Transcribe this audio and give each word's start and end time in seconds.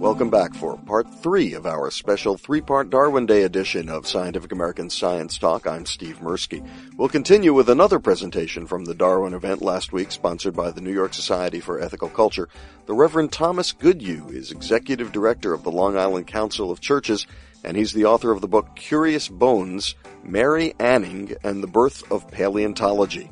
Welcome 0.00 0.30
back 0.30 0.54
for 0.54 0.78
part 0.78 1.12
three 1.22 1.52
of 1.52 1.66
our 1.66 1.90
special 1.90 2.38
three-part 2.38 2.88
Darwin 2.88 3.26
Day 3.26 3.42
edition 3.42 3.90
of 3.90 4.08
Scientific 4.08 4.50
American 4.50 4.88
Science 4.88 5.36
Talk. 5.36 5.66
I'm 5.66 5.84
Steve 5.84 6.20
Mirsky. 6.20 6.66
We'll 6.96 7.10
continue 7.10 7.52
with 7.52 7.68
another 7.68 7.98
presentation 7.98 8.66
from 8.66 8.86
the 8.86 8.94
Darwin 8.94 9.34
event 9.34 9.60
last 9.60 9.92
week, 9.92 10.10
sponsored 10.10 10.56
by 10.56 10.70
the 10.70 10.80
New 10.80 10.90
York 10.90 11.12
Society 11.12 11.60
for 11.60 11.78
Ethical 11.78 12.08
Culture. 12.08 12.48
The 12.86 12.94
Reverend 12.94 13.30
Thomas 13.30 13.72
Goodhue 13.72 14.30
is 14.30 14.50
Executive 14.50 15.12
Director 15.12 15.52
of 15.52 15.64
the 15.64 15.70
Long 15.70 15.98
Island 15.98 16.26
Council 16.26 16.70
of 16.70 16.80
Churches, 16.80 17.26
and 17.62 17.76
he's 17.76 17.92
the 17.92 18.06
author 18.06 18.32
of 18.32 18.40
the 18.40 18.48
book 18.48 18.74
Curious 18.76 19.28
Bones, 19.28 19.96
Mary 20.24 20.72
Anning 20.78 21.34
and 21.44 21.62
the 21.62 21.68
Birth 21.68 22.10
of 22.10 22.26
Paleontology. 22.30 23.30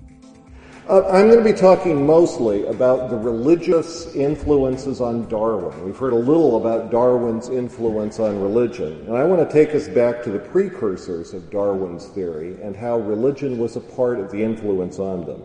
Uh, 0.89 1.07
I'm 1.09 1.27
going 1.27 1.37
to 1.37 1.45
be 1.45 1.53
talking 1.53 2.07
mostly 2.07 2.65
about 2.65 3.11
the 3.11 3.17
religious 3.19 4.15
influences 4.15 5.03
on 5.03 5.29
Darwin. 5.29 5.85
We've 5.85 5.99
heard 5.99 6.15
a 6.15 6.17
little 6.17 6.57
about 6.57 6.91
Darwin's 6.91 7.51
influence 7.51 8.19
on 8.19 8.41
religion, 8.41 9.05
and 9.07 9.15
I 9.15 9.25
want 9.25 9.47
to 9.47 9.53
take 9.53 9.75
us 9.75 9.87
back 9.87 10.23
to 10.23 10.31
the 10.31 10.39
precursors 10.39 11.35
of 11.35 11.51
Darwin's 11.51 12.07
theory 12.07 12.57
and 12.63 12.75
how 12.75 13.01
religion 13.01 13.59
was 13.59 13.77
a 13.77 13.81
part 13.81 14.19
of 14.19 14.31
the 14.31 14.43
influence 14.43 14.99
on 14.99 15.27
them. 15.27 15.43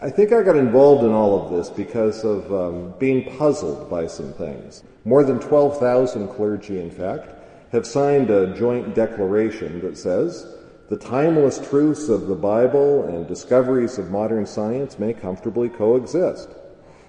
I 0.00 0.08
think 0.08 0.32
I 0.32 0.42
got 0.42 0.56
involved 0.56 1.04
in 1.04 1.12
all 1.12 1.44
of 1.44 1.52
this 1.52 1.68
because 1.68 2.24
of 2.24 2.50
um, 2.50 2.94
being 2.98 3.36
puzzled 3.36 3.90
by 3.90 4.06
some 4.06 4.32
things. 4.32 4.84
More 5.04 5.22
than 5.22 5.38
12,000 5.38 6.28
clergy, 6.28 6.80
in 6.80 6.90
fact, 6.90 7.28
have 7.72 7.86
signed 7.86 8.30
a 8.30 8.56
joint 8.56 8.94
declaration 8.94 9.82
that 9.82 9.98
says, 9.98 10.55
the 10.88 10.96
timeless 10.96 11.58
truths 11.58 12.08
of 12.08 12.28
the 12.28 12.34
Bible 12.34 13.04
and 13.08 13.26
discoveries 13.26 13.98
of 13.98 14.10
modern 14.10 14.46
science 14.46 15.00
may 15.00 15.12
comfortably 15.12 15.68
coexist. 15.68 16.48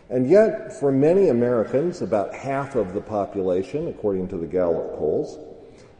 And 0.09 0.27
yet, 0.27 0.73
for 0.79 0.91
many 0.91 1.29
Americans, 1.29 2.01
about 2.01 2.33
half 2.33 2.75
of 2.75 2.93
the 2.93 3.01
population, 3.01 3.87
according 3.87 4.29
to 4.29 4.37
the 4.37 4.47
Gallup 4.47 4.97
polls, 4.97 5.37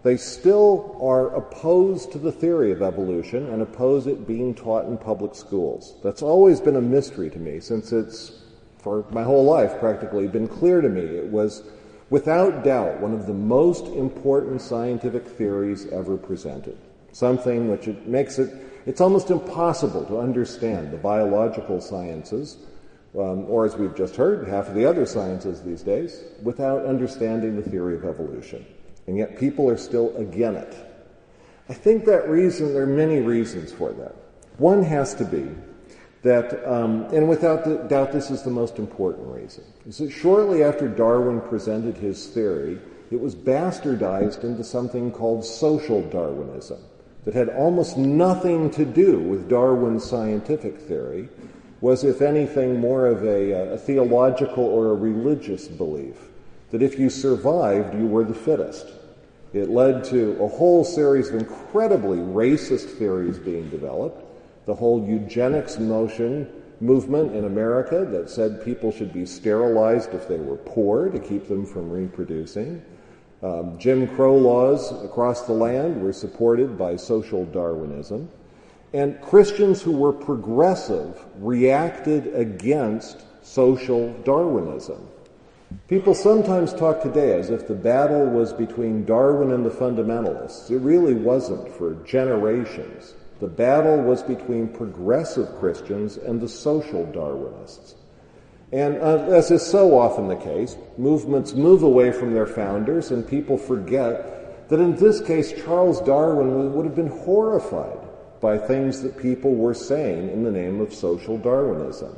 they 0.01 0.17
still 0.17 0.97
are 1.01 1.35
opposed 1.35 2.11
to 2.13 2.17
the 2.17 2.31
theory 2.31 2.71
of 2.71 2.81
evolution 2.81 3.47
and 3.49 3.61
oppose 3.61 4.07
it 4.07 4.25
being 4.25 4.55
taught 4.55 4.85
in 4.85 4.97
public 4.97 5.35
schools. 5.35 5.97
That's 6.01 6.23
always 6.23 6.59
been 6.59 6.77
a 6.77 6.81
mystery 6.81 7.29
to 7.29 7.39
me 7.39 7.59
since 7.59 7.91
it's, 7.91 8.41
for 8.79 9.05
my 9.11 9.23
whole 9.23 9.43
life, 9.43 9.77
practically 9.79 10.27
been 10.27 10.47
clear 10.47 10.81
to 10.81 10.89
me. 10.89 11.01
It 11.01 11.27
was, 11.27 11.63
without 12.09 12.63
doubt, 12.63 13.01
one 13.01 13.13
of 13.13 13.27
the 13.27 13.33
most 13.33 13.85
important 13.87 14.61
scientific 14.61 15.27
theories 15.27 15.85
ever 15.87 16.17
presented 16.17 16.77
something 17.17 17.67
which 17.67 17.87
it 17.87 18.07
makes 18.07 18.37
it, 18.37 18.53
it's 18.85 19.01
almost 19.01 19.31
impossible 19.31 20.05
to 20.05 20.19
understand 20.19 20.91
the 20.91 20.97
biological 20.97 21.81
sciences, 21.81 22.57
um, 23.17 23.43
or 23.49 23.65
as 23.65 23.75
we've 23.75 23.95
just 23.95 24.15
heard, 24.15 24.47
half 24.47 24.67
of 24.67 24.75
the 24.75 24.85
other 24.85 25.03
sciences 25.03 25.63
these 25.63 25.81
days, 25.81 26.25
without 26.43 26.85
understanding 26.85 27.55
the 27.55 27.67
theory 27.67 27.95
of 27.95 28.05
evolution. 28.05 28.63
And 29.07 29.17
yet 29.17 29.39
people 29.39 29.67
are 29.67 29.77
still 29.77 30.15
against 30.17 30.67
it. 30.67 30.75
I 31.69 31.73
think 31.73 32.05
that 32.05 32.29
reason, 32.29 32.73
there 32.73 32.83
are 32.83 32.85
many 32.85 33.19
reasons 33.19 33.71
for 33.71 33.91
that. 33.93 34.15
One 34.59 34.83
has 34.83 35.15
to 35.15 35.25
be 35.25 35.49
that, 36.21 36.63
um, 36.71 37.05
and 37.05 37.27
without 37.27 37.89
doubt 37.89 38.11
this 38.11 38.29
is 38.29 38.43
the 38.43 38.51
most 38.51 38.77
important 38.77 39.27
reason, 39.27 39.63
is 39.87 39.97
that 39.97 40.11
shortly 40.11 40.63
after 40.63 40.87
Darwin 40.87 41.41
presented 41.41 41.97
his 41.97 42.27
theory, 42.27 42.79
it 43.09 43.19
was 43.19 43.33
bastardized 43.33 44.43
into 44.43 44.63
something 44.63 45.11
called 45.11 45.43
social 45.43 46.07
Darwinism 46.09 46.79
that 47.27 47.35
had 47.35 47.49
almost 47.49 47.97
nothing 47.97 48.71
to 48.71 48.85
do 48.85 49.19
with 49.19 49.49
Darwin's 49.49 50.05
scientific 50.05 50.79
theory 50.79 51.27
was, 51.81 52.05
if 52.05 52.21
anything, 52.21 52.79
more 52.79 53.05
of 53.05 53.21
a, 53.25 53.53
uh, 53.53 53.73
a, 53.73 53.77
theological 53.77 54.63
or 54.63 54.91
a 54.91 54.95
religious 54.95 55.67
belief 55.67 56.15
that 56.71 56.81
if 56.81 56.97
you 56.97 57.09
survived, 57.09 57.93
you 57.93 58.07
were 58.07 58.23
the 58.23 58.33
fittest. 58.33 58.93
It 59.51 59.67
led 59.67 60.05
to 60.05 60.41
a 60.41 60.47
whole 60.47 60.85
series 60.85 61.27
of 61.27 61.35
incredibly 61.35 62.19
racist 62.19 62.97
theories 62.97 63.37
being 63.37 63.69
developed. 63.71 64.23
The 64.65 64.75
whole 64.75 65.05
eugenics 65.05 65.77
motion 65.77 66.49
movement 66.79 67.35
in 67.35 67.43
America 67.43 68.05
that 68.05 68.29
said 68.29 68.63
people 68.63 68.89
should 68.89 69.11
be 69.11 69.25
sterilized 69.25 70.13
if 70.13 70.29
they 70.29 70.37
were 70.37 70.55
poor 70.55 71.09
to 71.09 71.19
keep 71.19 71.49
them 71.49 71.65
from 71.65 71.91
reproducing. 71.91 72.81
Um, 73.43 73.77
Jim 73.77 74.07
Crow 74.07 74.35
laws 74.35 74.91
across 75.03 75.45
the 75.45 75.53
land 75.53 76.01
were 76.01 76.13
supported 76.13 76.77
by 76.77 76.95
social 76.95 77.45
Darwinism. 77.45 78.29
And 78.93 79.21
Christians 79.21 79.81
who 79.81 79.91
were 79.91 80.13
progressive 80.13 81.23
reacted 81.37 82.33
against 82.33 83.23
social 83.43 84.13
Darwinism. 84.23 85.07
People 85.87 86.15
sometimes 86.15 86.73
talk 86.73 87.01
today 87.01 87.37
as 87.37 87.49
if 87.49 87.67
the 87.67 87.75
battle 87.75 88.25
was 88.25 88.53
between 88.53 89.05
Darwin 89.05 89.51
and 89.51 89.65
the 89.65 89.69
fundamentalists. 89.69 90.71
It 90.71 90.77
really 90.79 91.13
wasn't 91.13 91.71
for 91.73 91.95
generations. 92.05 93.15
The 93.39 93.47
battle 93.47 94.01
was 94.01 94.23
between 94.23 94.69
progressive 94.69 95.59
Christians 95.59 96.17
and 96.17 96.41
the 96.41 96.49
social 96.49 97.05
Darwinists. 97.05 97.95
And 98.71 98.97
uh, 98.97 99.27
as 99.29 99.49
is 99.49 99.65
so 99.65 99.97
often 99.97 100.27
the 100.27 100.35
case, 100.35 100.77
movements 100.97 101.53
move 101.53 101.83
away 101.83 102.11
from 102.11 102.33
their 102.33 102.45
founders, 102.45 103.11
and 103.11 103.27
people 103.27 103.57
forget 103.57 104.69
that 104.69 104.79
in 104.79 104.95
this 104.97 105.21
case, 105.21 105.53
Charles 105.63 106.01
Darwin 106.01 106.73
would 106.73 106.85
have 106.85 106.95
been 106.95 107.07
horrified 107.07 107.99
by 108.41 108.57
things 108.57 109.01
that 109.01 109.17
people 109.17 109.55
were 109.55 109.73
saying 109.73 110.29
in 110.29 110.43
the 110.43 110.51
name 110.51 110.81
of 110.81 110.93
social 110.93 111.37
Darwinism. 111.37 112.15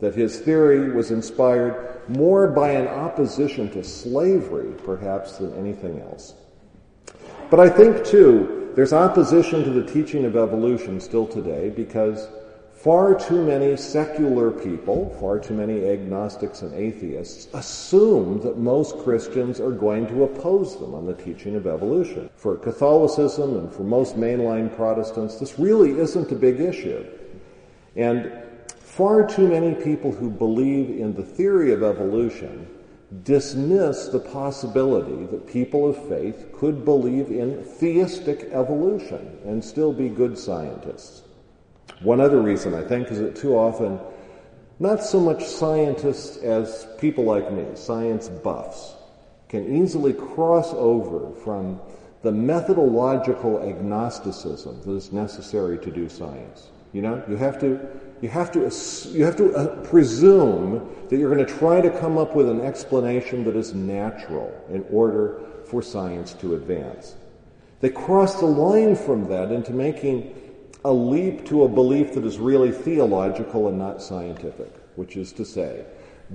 That 0.00 0.14
his 0.14 0.40
theory 0.40 0.92
was 0.92 1.10
inspired 1.10 2.02
more 2.08 2.48
by 2.48 2.70
an 2.72 2.88
opposition 2.88 3.70
to 3.70 3.82
slavery, 3.82 4.74
perhaps, 4.84 5.38
than 5.38 5.54
anything 5.54 6.00
else. 6.00 6.34
But 7.48 7.60
I 7.60 7.68
think, 7.68 8.04
too, 8.04 8.72
there's 8.74 8.92
opposition 8.92 9.64
to 9.64 9.70
the 9.70 9.90
teaching 9.90 10.24
of 10.24 10.36
evolution 10.36 11.00
still 11.00 11.26
today 11.26 11.70
because 11.70 12.28
Far 12.86 13.18
too 13.18 13.44
many 13.44 13.76
secular 13.76 14.52
people, 14.52 15.12
far 15.18 15.40
too 15.40 15.54
many 15.54 15.88
agnostics 15.88 16.62
and 16.62 16.72
atheists, 16.72 17.48
assume 17.52 18.40
that 18.42 18.58
most 18.58 18.96
Christians 18.98 19.58
are 19.58 19.72
going 19.72 20.06
to 20.06 20.22
oppose 20.22 20.78
them 20.78 20.94
on 20.94 21.04
the 21.04 21.14
teaching 21.14 21.56
of 21.56 21.66
evolution. 21.66 22.30
For 22.36 22.56
Catholicism 22.56 23.58
and 23.58 23.74
for 23.74 23.82
most 23.82 24.14
mainline 24.14 24.72
Protestants, 24.76 25.40
this 25.40 25.58
really 25.58 25.98
isn't 25.98 26.30
a 26.30 26.36
big 26.36 26.60
issue. 26.60 27.04
And 27.96 28.30
far 28.68 29.26
too 29.26 29.48
many 29.48 29.74
people 29.74 30.12
who 30.12 30.30
believe 30.30 30.88
in 30.88 31.12
the 31.12 31.24
theory 31.24 31.72
of 31.72 31.82
evolution 31.82 32.68
dismiss 33.24 34.06
the 34.06 34.20
possibility 34.20 35.26
that 35.32 35.48
people 35.48 35.90
of 35.90 36.08
faith 36.08 36.52
could 36.54 36.84
believe 36.84 37.32
in 37.32 37.64
theistic 37.64 38.48
evolution 38.52 39.40
and 39.44 39.64
still 39.64 39.92
be 39.92 40.08
good 40.08 40.38
scientists. 40.38 41.25
One 42.00 42.20
other 42.20 42.40
reason, 42.40 42.74
I 42.74 42.82
think, 42.82 43.10
is 43.10 43.18
that 43.18 43.36
too 43.36 43.56
often, 43.56 43.98
not 44.78 45.02
so 45.02 45.18
much 45.18 45.44
scientists 45.44 46.36
as 46.38 46.86
people 46.98 47.24
like 47.24 47.50
me, 47.50 47.64
science 47.74 48.28
buffs, 48.28 48.94
can 49.48 49.74
easily 49.74 50.12
cross 50.12 50.72
over 50.74 51.34
from 51.42 51.80
the 52.22 52.32
methodological 52.32 53.62
agnosticism 53.62 54.82
that 54.82 54.92
is 54.92 55.12
necessary 55.12 55.78
to 55.78 55.90
do 55.90 56.08
science. 56.08 56.68
You 56.92 57.02
know, 57.02 57.22
you 57.28 57.36
have 57.36 57.58
to, 57.60 57.80
you 58.20 58.28
have 58.28 58.50
to, 58.52 58.70
you 59.12 59.24
have 59.24 59.36
to 59.36 59.54
uh, 59.54 59.76
presume 59.84 60.88
that 61.08 61.16
you're 61.16 61.32
going 61.34 61.46
to 61.46 61.58
try 61.58 61.80
to 61.80 61.90
come 61.98 62.18
up 62.18 62.34
with 62.34 62.48
an 62.48 62.60
explanation 62.60 63.44
that 63.44 63.56
is 63.56 63.74
natural 63.74 64.52
in 64.70 64.84
order 64.90 65.40
for 65.66 65.82
science 65.82 66.32
to 66.34 66.54
advance. 66.54 67.14
They 67.80 67.90
cross 67.90 68.40
the 68.40 68.46
line 68.46 68.96
from 68.96 69.28
that 69.28 69.52
into 69.52 69.72
making 69.72 70.34
a 70.86 70.92
leap 70.92 71.44
to 71.44 71.64
a 71.64 71.68
belief 71.68 72.14
that 72.14 72.24
is 72.24 72.38
really 72.38 72.70
theological 72.70 73.66
and 73.66 73.76
not 73.76 74.00
scientific, 74.00 74.72
which 74.94 75.16
is 75.16 75.32
to 75.32 75.44
say, 75.44 75.84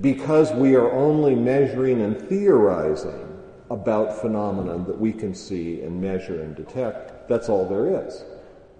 because 0.02 0.52
we 0.52 0.74
are 0.74 0.92
only 0.92 1.34
measuring 1.34 2.02
and 2.02 2.20
theorizing 2.28 3.26
about 3.70 4.20
phenomena 4.20 4.84
that 4.84 5.00
we 5.00 5.10
can 5.10 5.34
see 5.34 5.80
and 5.80 5.98
measure 5.98 6.42
and 6.42 6.54
detect, 6.54 7.26
that's 7.30 7.48
all 7.48 7.66
there 7.66 8.04
is. 8.06 8.24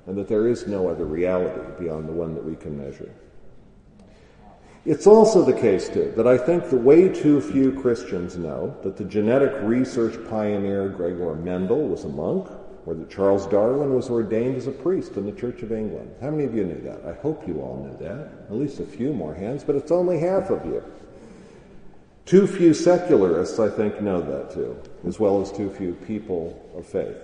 And 0.06 0.14
that 0.18 0.28
there 0.28 0.46
is 0.46 0.66
no 0.66 0.88
other 0.88 1.06
reality 1.06 1.62
beyond 1.82 2.06
the 2.06 2.12
one 2.12 2.34
that 2.34 2.44
we 2.44 2.54
can 2.54 2.76
measure. 2.76 3.10
It's 4.84 5.06
also 5.06 5.42
the 5.42 5.58
case, 5.58 5.88
too, 5.88 6.12
that 6.16 6.26
I 6.26 6.36
think 6.36 6.68
that 6.68 6.76
way 6.76 7.08
too 7.08 7.40
few 7.40 7.72
Christians 7.80 8.36
know 8.36 8.76
that 8.82 8.98
the 8.98 9.04
genetic 9.04 9.54
research 9.62 10.18
pioneer 10.28 10.90
Gregor 10.90 11.34
Mendel 11.34 11.88
was 11.88 12.04
a 12.04 12.08
monk, 12.10 12.48
or 12.84 12.94
that 12.94 13.10
Charles 13.10 13.46
Darwin 13.46 13.94
was 13.94 14.10
ordained 14.10 14.56
as 14.56 14.66
a 14.66 14.72
priest 14.72 15.16
in 15.16 15.24
the 15.24 15.32
Church 15.32 15.62
of 15.62 15.70
England. 15.70 16.10
How 16.20 16.30
many 16.30 16.44
of 16.44 16.54
you 16.54 16.64
knew 16.64 16.80
that? 16.82 17.04
I 17.06 17.12
hope 17.20 17.46
you 17.46 17.60
all 17.60 17.84
knew 17.84 17.96
that. 18.06 18.46
At 18.48 18.56
least 18.56 18.80
a 18.80 18.86
few 18.86 19.12
more 19.12 19.34
hands, 19.34 19.62
but 19.62 19.76
it's 19.76 19.92
only 19.92 20.18
half 20.18 20.50
of 20.50 20.64
you. 20.66 20.82
Too 22.24 22.46
few 22.46 22.74
secularists, 22.74 23.58
I 23.58 23.68
think, 23.68 24.00
know 24.00 24.20
that 24.20 24.52
too, 24.52 24.76
as 25.06 25.18
well 25.18 25.40
as 25.40 25.52
too 25.52 25.70
few 25.70 25.94
people 25.94 26.60
of 26.76 26.86
faith. 26.86 27.16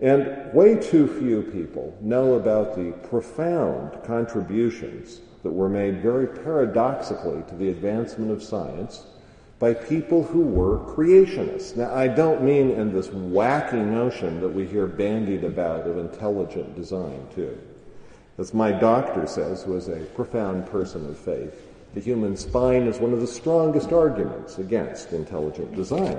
And 0.00 0.52
way 0.52 0.76
too 0.76 1.06
few 1.06 1.42
people 1.42 1.96
know 2.00 2.34
about 2.34 2.74
the 2.74 2.92
profound 3.08 4.02
contributions 4.04 5.20
that 5.44 5.50
were 5.50 5.68
made 5.68 6.02
very 6.02 6.26
paradoxically 6.26 7.42
to 7.48 7.54
the 7.54 7.68
advancement 7.68 8.32
of 8.32 8.42
science 8.42 9.06
by 9.62 9.72
people 9.72 10.24
who 10.24 10.40
were 10.40 10.80
creationists. 10.80 11.76
Now, 11.76 11.94
I 11.94 12.08
don't 12.08 12.42
mean 12.42 12.72
in 12.72 12.92
this 12.92 13.10
wacky 13.10 13.74
notion 13.74 14.40
that 14.40 14.48
we 14.48 14.66
hear 14.66 14.88
bandied 14.88 15.44
about 15.44 15.86
of 15.86 15.98
intelligent 15.98 16.74
design, 16.74 17.28
too. 17.32 17.56
As 18.38 18.52
my 18.52 18.72
doctor 18.72 19.24
says, 19.24 19.62
who 19.62 19.76
is 19.76 19.86
a 19.86 20.00
profound 20.16 20.66
person 20.66 21.08
of 21.08 21.16
faith, 21.16 21.54
the 21.94 22.00
human 22.00 22.36
spine 22.36 22.88
is 22.88 22.98
one 22.98 23.12
of 23.12 23.20
the 23.20 23.26
strongest 23.28 23.92
arguments 23.92 24.58
against 24.58 25.12
intelligent 25.12 25.76
design. 25.76 26.16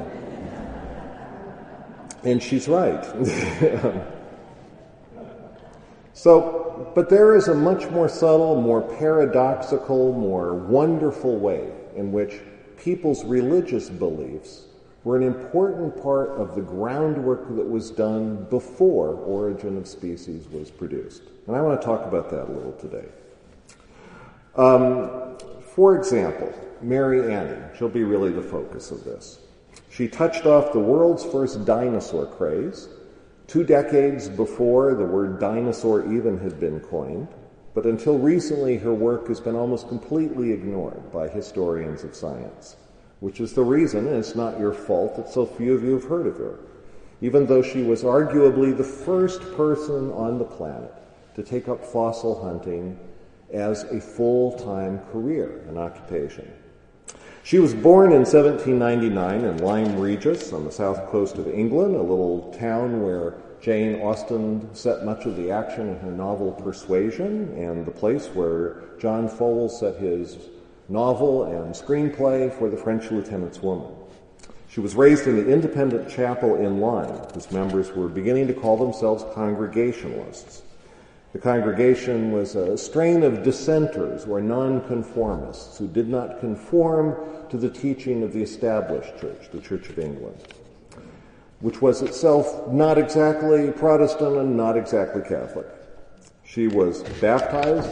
And 2.23 2.41
she's 2.41 2.69
right. 2.69 3.03
so, 6.13 6.89
but 6.95 7.09
there 7.09 7.35
is 7.35 7.49
a 7.49 7.53
much 7.53 7.89
more 7.89 8.07
subtle, 8.07 8.61
more 8.61 8.81
paradoxical, 8.81 10.13
more 10.13 10.53
wonderful 10.53 11.35
way 11.37 11.69
in 11.97 12.13
which 12.13 12.39
people's 12.83 13.23
religious 13.23 13.89
beliefs 13.89 14.65
were 15.05 15.15
an 15.15 15.23
important 15.23 16.01
part 16.01 16.29
of 16.31 16.53
the 16.55 16.61
groundwork 16.61 17.47
that 17.55 17.67
was 17.67 17.89
done 17.89 18.45
before 18.49 19.15
Origin 19.15 19.77
of 19.77 19.87
Species 19.87 20.47
was 20.49 20.69
produced. 20.69 21.23
And 21.47 21.55
I 21.55 21.61
want 21.61 21.79
to 21.79 21.85
talk 21.85 22.05
about 22.05 22.29
that 22.29 22.45
a 22.45 22.51
little 22.51 22.73
today. 22.73 23.07
Um, 24.55 25.37
for 25.61 25.97
example, 25.97 26.53
Mary 26.81 27.33
Anning, 27.33 27.63
she'll 27.77 27.89
be 27.89 28.03
really 28.03 28.31
the 28.31 28.41
focus 28.41 28.91
of 28.91 29.03
this. 29.03 29.39
She 29.89 30.07
touched 30.07 30.45
off 30.45 30.73
the 30.73 30.79
world's 30.79 31.23
first 31.23 31.65
dinosaur 31.65 32.25
craze, 32.25 32.89
two 33.47 33.63
decades 33.63 34.27
before 34.27 34.93
the 34.95 35.05
word 35.05 35.39
dinosaur 35.39 36.11
even 36.13 36.37
had 36.37 36.59
been 36.59 36.79
coined, 36.81 37.27
but 37.73 37.85
until 37.85 38.19
recently 38.19 38.77
her 38.77 38.93
work 38.93 39.27
has 39.27 39.39
been 39.39 39.55
almost 39.55 39.87
completely 39.87 40.51
ignored 40.51 41.11
by 41.11 41.27
historians 41.27 42.03
of 42.03 42.15
science, 42.15 42.75
which 43.19 43.39
is 43.39 43.53
the 43.53 43.63
reason, 43.63 44.07
and 44.07 44.17
it's 44.17 44.35
not 44.35 44.59
your 44.59 44.73
fault, 44.73 45.15
that 45.15 45.29
so 45.29 45.45
few 45.45 45.73
of 45.73 45.83
you 45.83 45.93
have 45.93 46.03
heard 46.03 46.27
of 46.27 46.37
her, 46.37 46.59
even 47.21 47.45
though 47.45 47.61
she 47.61 47.81
was 47.81 48.03
arguably 48.03 48.75
the 48.75 48.83
first 48.83 49.41
person 49.55 50.11
on 50.11 50.37
the 50.37 50.45
planet 50.45 50.93
to 51.35 51.41
take 51.41 51.67
up 51.67 51.83
fossil 51.83 52.43
hunting 52.43 52.99
as 53.51 53.83
a 53.83 53.99
full-time 53.99 54.99
career 55.11 55.63
and 55.67 55.77
occupation. 55.77 56.51
She 57.43 57.59
was 57.59 57.73
born 57.73 58.11
in 58.11 58.19
1799 58.19 59.43
in 59.43 59.57
Lyme 59.57 59.99
Regis 59.99 60.53
on 60.53 60.63
the 60.63 60.71
south 60.71 61.09
coast 61.09 61.37
of 61.37 61.47
England, 61.47 61.95
a 61.95 62.01
little 62.01 62.53
town 62.57 63.03
where 63.03 63.35
Jane 63.63 64.01
Austen 64.01 64.67
set 64.75 65.05
much 65.05 65.25
of 65.25 65.37
the 65.37 65.49
action 65.49 65.87
in 65.87 65.99
her 65.99 66.11
novel 66.11 66.51
Persuasion, 66.51 67.53
and 67.57 67.85
the 67.85 67.91
place 67.91 68.27
where 68.27 68.81
John 68.99 69.29
Fowles 69.29 69.79
set 69.79 69.95
his 69.95 70.49
novel 70.89 71.45
and 71.45 71.73
screenplay 71.73 72.51
for 72.51 72.69
The 72.69 72.75
French 72.75 73.09
Lieutenant's 73.09 73.61
Woman. 73.61 73.87
She 74.67 74.81
was 74.81 74.95
raised 74.95 75.27
in 75.27 75.37
the 75.37 75.49
independent 75.49 76.09
chapel 76.09 76.55
in 76.55 76.81
Lyme, 76.81 77.15
whose 77.33 77.53
members 77.53 77.95
were 77.95 78.09
beginning 78.09 78.47
to 78.47 78.53
call 78.53 78.75
themselves 78.75 79.23
Congregationalists. 79.33 80.63
The 81.31 81.39
congregation 81.39 82.33
was 82.33 82.55
a 82.55 82.77
strain 82.77 83.23
of 83.23 83.43
dissenters 83.43 84.25
or 84.25 84.41
nonconformists 84.41 85.77
who 85.77 85.87
did 85.87 86.09
not 86.09 86.41
conform 86.41 87.15
to 87.49 87.55
the 87.55 87.69
teaching 87.69 88.23
of 88.23 88.33
the 88.33 88.43
established 88.43 89.17
church, 89.21 89.49
the 89.53 89.61
Church 89.61 89.87
of 89.87 89.99
England, 89.99 90.35
which 91.63 91.81
was 91.81 92.01
itself 92.01 92.67
not 92.67 92.97
exactly 92.97 93.71
Protestant 93.71 94.35
and 94.37 94.57
not 94.57 94.75
exactly 94.75 95.21
Catholic. 95.21 95.65
She 96.43 96.67
was 96.67 97.03
baptized 97.21 97.89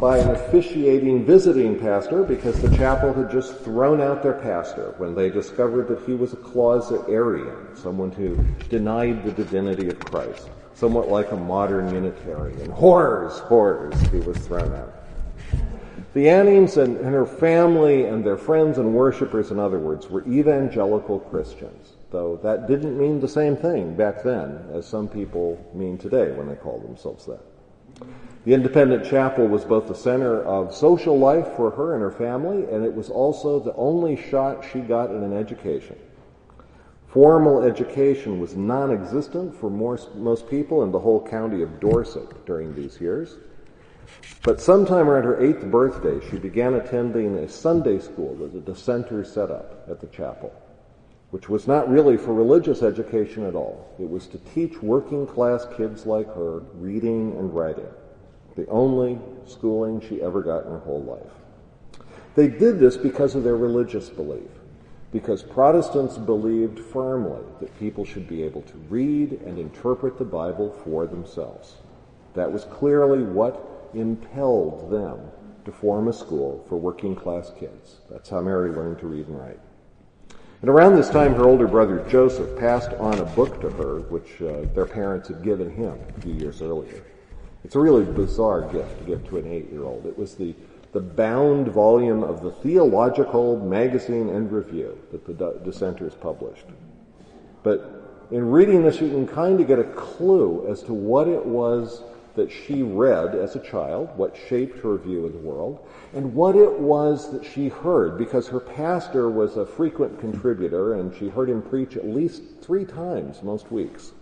by 0.00 0.18
an 0.18 0.30
officiating 0.32 1.24
visiting 1.24 1.78
pastor 1.78 2.24
because 2.24 2.60
the 2.60 2.76
chapel 2.76 3.12
had 3.12 3.30
just 3.30 3.60
thrown 3.60 4.00
out 4.00 4.24
their 4.24 4.32
pastor 4.32 4.96
when 4.98 5.14
they 5.14 5.30
discovered 5.30 5.86
that 5.86 6.04
he 6.04 6.14
was 6.14 6.32
a 6.32 6.36
closet 6.36 7.08
Arian, 7.08 7.76
someone 7.76 8.10
who 8.10 8.34
denied 8.68 9.24
the 9.24 9.30
divinity 9.30 9.88
of 9.88 10.00
Christ 10.00 10.50
somewhat 10.74 11.08
like 11.08 11.30
a 11.30 11.36
modern 11.36 11.94
Unitarian. 11.94 12.70
Horrors, 12.72 13.38
horrors, 13.38 13.94
he 14.10 14.18
was 14.18 14.36
thrown 14.38 14.74
out. 14.74 14.92
The 16.14 16.24
Annings 16.24 16.76
and, 16.76 16.96
and, 16.96 17.14
her 17.14 17.24
family 17.24 18.04
and 18.04 18.24
their 18.24 18.36
friends 18.36 18.78
and 18.78 18.92
worshippers, 18.92 19.52
in 19.52 19.60
other 19.60 19.78
words, 19.78 20.10
were 20.10 20.26
evangelical 20.26 21.20
Christians, 21.20 21.91
though 22.12 22.38
that 22.42 22.68
didn't 22.68 22.96
mean 22.96 23.18
the 23.18 23.28
same 23.28 23.56
thing 23.56 23.96
back 23.96 24.22
then 24.22 24.64
as 24.72 24.86
some 24.86 25.08
people 25.08 25.58
mean 25.74 25.98
today 25.98 26.30
when 26.32 26.48
they 26.48 26.54
call 26.54 26.78
themselves 26.78 27.26
that. 27.26 27.40
The 28.44 28.54
independent 28.54 29.04
chapel 29.04 29.46
was 29.46 29.64
both 29.64 29.86
the 29.86 29.94
center 29.94 30.42
of 30.42 30.74
social 30.74 31.18
life 31.18 31.48
for 31.56 31.70
her 31.70 31.94
and 31.94 32.02
her 32.02 32.10
family, 32.10 32.64
and 32.72 32.84
it 32.84 32.92
was 32.92 33.08
also 33.08 33.60
the 33.60 33.74
only 33.74 34.16
shot 34.16 34.64
she 34.72 34.80
got 34.80 35.10
at 35.10 35.16
an 35.16 35.32
education. 35.32 35.96
Formal 37.06 37.62
education 37.62 38.40
was 38.40 38.56
non-existent 38.56 39.54
for 39.54 39.68
most, 39.70 40.14
most 40.14 40.48
people 40.48 40.82
in 40.82 40.90
the 40.90 40.98
whole 40.98 41.24
county 41.24 41.62
of 41.62 41.78
Dorset 41.78 42.46
during 42.46 42.74
these 42.74 43.00
years. 43.00 43.36
But 44.42 44.60
sometime 44.60 45.08
around 45.08 45.24
her 45.24 45.40
eighth 45.40 45.64
birthday, 45.66 46.26
she 46.30 46.38
began 46.38 46.74
attending 46.74 47.36
a 47.36 47.48
Sunday 47.48 47.98
school 47.98 48.34
that 48.36 48.52
the 48.52 48.60
dissenters 48.60 49.30
set 49.30 49.50
up 49.50 49.86
at 49.88 50.00
the 50.00 50.06
chapel, 50.08 50.52
which 51.32 51.48
was 51.48 51.66
not 51.66 51.90
really 51.90 52.18
for 52.18 52.34
religious 52.34 52.82
education 52.82 53.44
at 53.46 53.54
all. 53.54 53.90
It 53.98 54.08
was 54.08 54.26
to 54.28 54.38
teach 54.54 54.82
working 54.82 55.26
class 55.26 55.66
kids 55.76 56.04
like 56.04 56.26
her 56.26 56.58
reading 56.74 57.36
and 57.38 57.54
writing, 57.54 57.88
the 58.54 58.66
only 58.68 59.18
schooling 59.46 60.00
she 60.00 60.20
ever 60.20 60.42
got 60.42 60.66
in 60.66 60.70
her 60.70 60.78
whole 60.80 61.02
life. 61.02 62.04
They 62.34 62.48
did 62.48 62.78
this 62.78 62.98
because 62.98 63.34
of 63.34 63.44
their 63.44 63.56
religious 63.56 64.10
belief 64.10 64.50
because 65.10 65.42
Protestants 65.42 66.18
believed 66.18 66.78
firmly 66.78 67.42
that 67.60 67.78
people 67.78 68.04
should 68.04 68.28
be 68.28 68.42
able 68.42 68.62
to 68.62 68.76
read 68.90 69.32
and 69.46 69.58
interpret 69.58 70.18
the 70.18 70.24
Bible 70.24 70.70
for 70.84 71.06
themselves. 71.06 71.76
That 72.34 72.52
was 72.52 72.64
clearly 72.64 73.22
what 73.22 73.90
impelled 73.94 74.90
them 74.90 75.18
to 75.64 75.72
form 75.72 76.08
a 76.08 76.12
school 76.12 76.62
for 76.68 76.76
working 76.76 77.16
class 77.16 77.52
kids. 77.58 78.00
That's 78.10 78.28
how 78.28 78.40
Mary 78.40 78.70
learned 78.70 78.98
to 79.00 79.06
read 79.06 79.28
and 79.28 79.38
write. 79.38 79.60
And 80.62 80.70
around 80.70 80.94
this 80.94 81.10
time, 81.10 81.34
her 81.34 81.44
older 81.44 81.66
brother 81.66 82.06
Joseph 82.08 82.56
passed 82.58 82.92
on 82.92 83.18
a 83.18 83.24
book 83.24 83.60
to 83.60 83.68
her, 83.70 83.98
which 84.02 84.40
uh, 84.40 84.62
their 84.74 84.86
parents 84.86 85.28
had 85.28 85.42
given 85.42 85.68
him 85.68 85.98
a 86.16 86.20
few 86.20 86.34
years 86.34 86.62
earlier. 86.62 87.02
It's 87.64 87.74
a 87.74 87.80
really 87.80 88.04
bizarre 88.04 88.62
gift 88.72 88.98
to 89.00 89.04
give 89.04 89.28
to 89.28 89.38
an 89.38 89.46
eight-year-old. 89.46 90.06
It 90.06 90.16
was 90.16 90.36
the 90.36 90.54
the 90.92 91.00
bound 91.00 91.68
volume 91.68 92.22
of 92.22 92.42
the 92.42 92.50
Theological 92.50 93.58
Magazine 93.58 94.28
and 94.28 94.52
Review 94.52 94.98
that 95.10 95.26
the 95.26 95.60
dissenters 95.64 96.14
published. 96.14 96.66
But 97.62 98.26
in 98.30 98.50
reading 98.50 98.82
this, 98.82 99.00
you 99.00 99.08
can 99.08 99.26
kind 99.26 99.60
of 99.60 99.66
get 99.66 99.78
a 99.78 99.84
clue 99.84 100.66
as 100.68 100.82
to 100.84 100.92
what 100.92 101.28
it 101.28 101.44
was 101.44 102.02
that 102.34 102.50
she 102.50 102.82
read 102.82 103.34
as 103.34 103.56
a 103.56 103.60
child, 103.60 104.08
what 104.16 104.36
shaped 104.48 104.78
her 104.78 104.96
view 104.96 105.26
of 105.26 105.32
the 105.32 105.38
world, 105.38 105.86
and 106.14 106.34
what 106.34 106.56
it 106.56 106.78
was 106.78 107.30
that 107.32 107.44
she 107.44 107.68
heard, 107.68 108.16
because 108.18 108.48
her 108.48 108.60
pastor 108.60 109.28
was 109.30 109.56
a 109.56 109.66
frequent 109.66 110.18
contributor 110.20 110.94
and 110.94 111.14
she 111.16 111.28
heard 111.28 111.48
him 111.48 111.62
preach 111.62 111.96
at 111.96 112.06
least 112.06 112.42
three 112.60 112.84
times 112.84 113.42
most 113.42 113.70
weeks, 113.70 114.12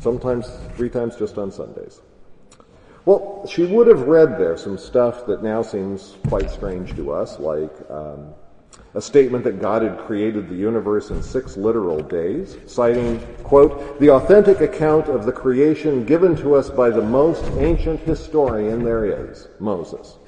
sometimes 0.00 0.50
three 0.76 0.90
times 0.90 1.16
just 1.16 1.38
on 1.38 1.50
Sundays. 1.50 2.00
Well, 3.04 3.46
she 3.48 3.64
would 3.64 3.86
have 3.86 4.02
read 4.02 4.38
there 4.38 4.56
some 4.56 4.76
stuff 4.76 5.26
that 5.26 5.42
now 5.42 5.62
seems 5.62 6.16
quite 6.28 6.50
strange 6.50 6.94
to 6.96 7.12
us, 7.12 7.38
like 7.38 7.72
um, 7.90 8.34
a 8.94 9.00
statement 9.00 9.44
that 9.44 9.60
God 9.60 9.82
had 9.82 9.98
created 9.98 10.48
the 10.48 10.56
universe 10.56 11.10
in 11.10 11.22
six 11.22 11.56
literal 11.56 12.02
days, 12.02 12.56
citing, 12.66 13.20
quote, 13.44 14.00
the 14.00 14.10
authentic 14.10 14.60
account 14.60 15.08
of 15.08 15.24
the 15.24 15.32
creation 15.32 16.04
given 16.04 16.34
to 16.36 16.54
us 16.54 16.70
by 16.70 16.90
the 16.90 17.02
most 17.02 17.44
ancient 17.58 18.00
historian 18.00 18.82
there 18.82 19.28
is, 19.28 19.48
Moses. 19.60 20.18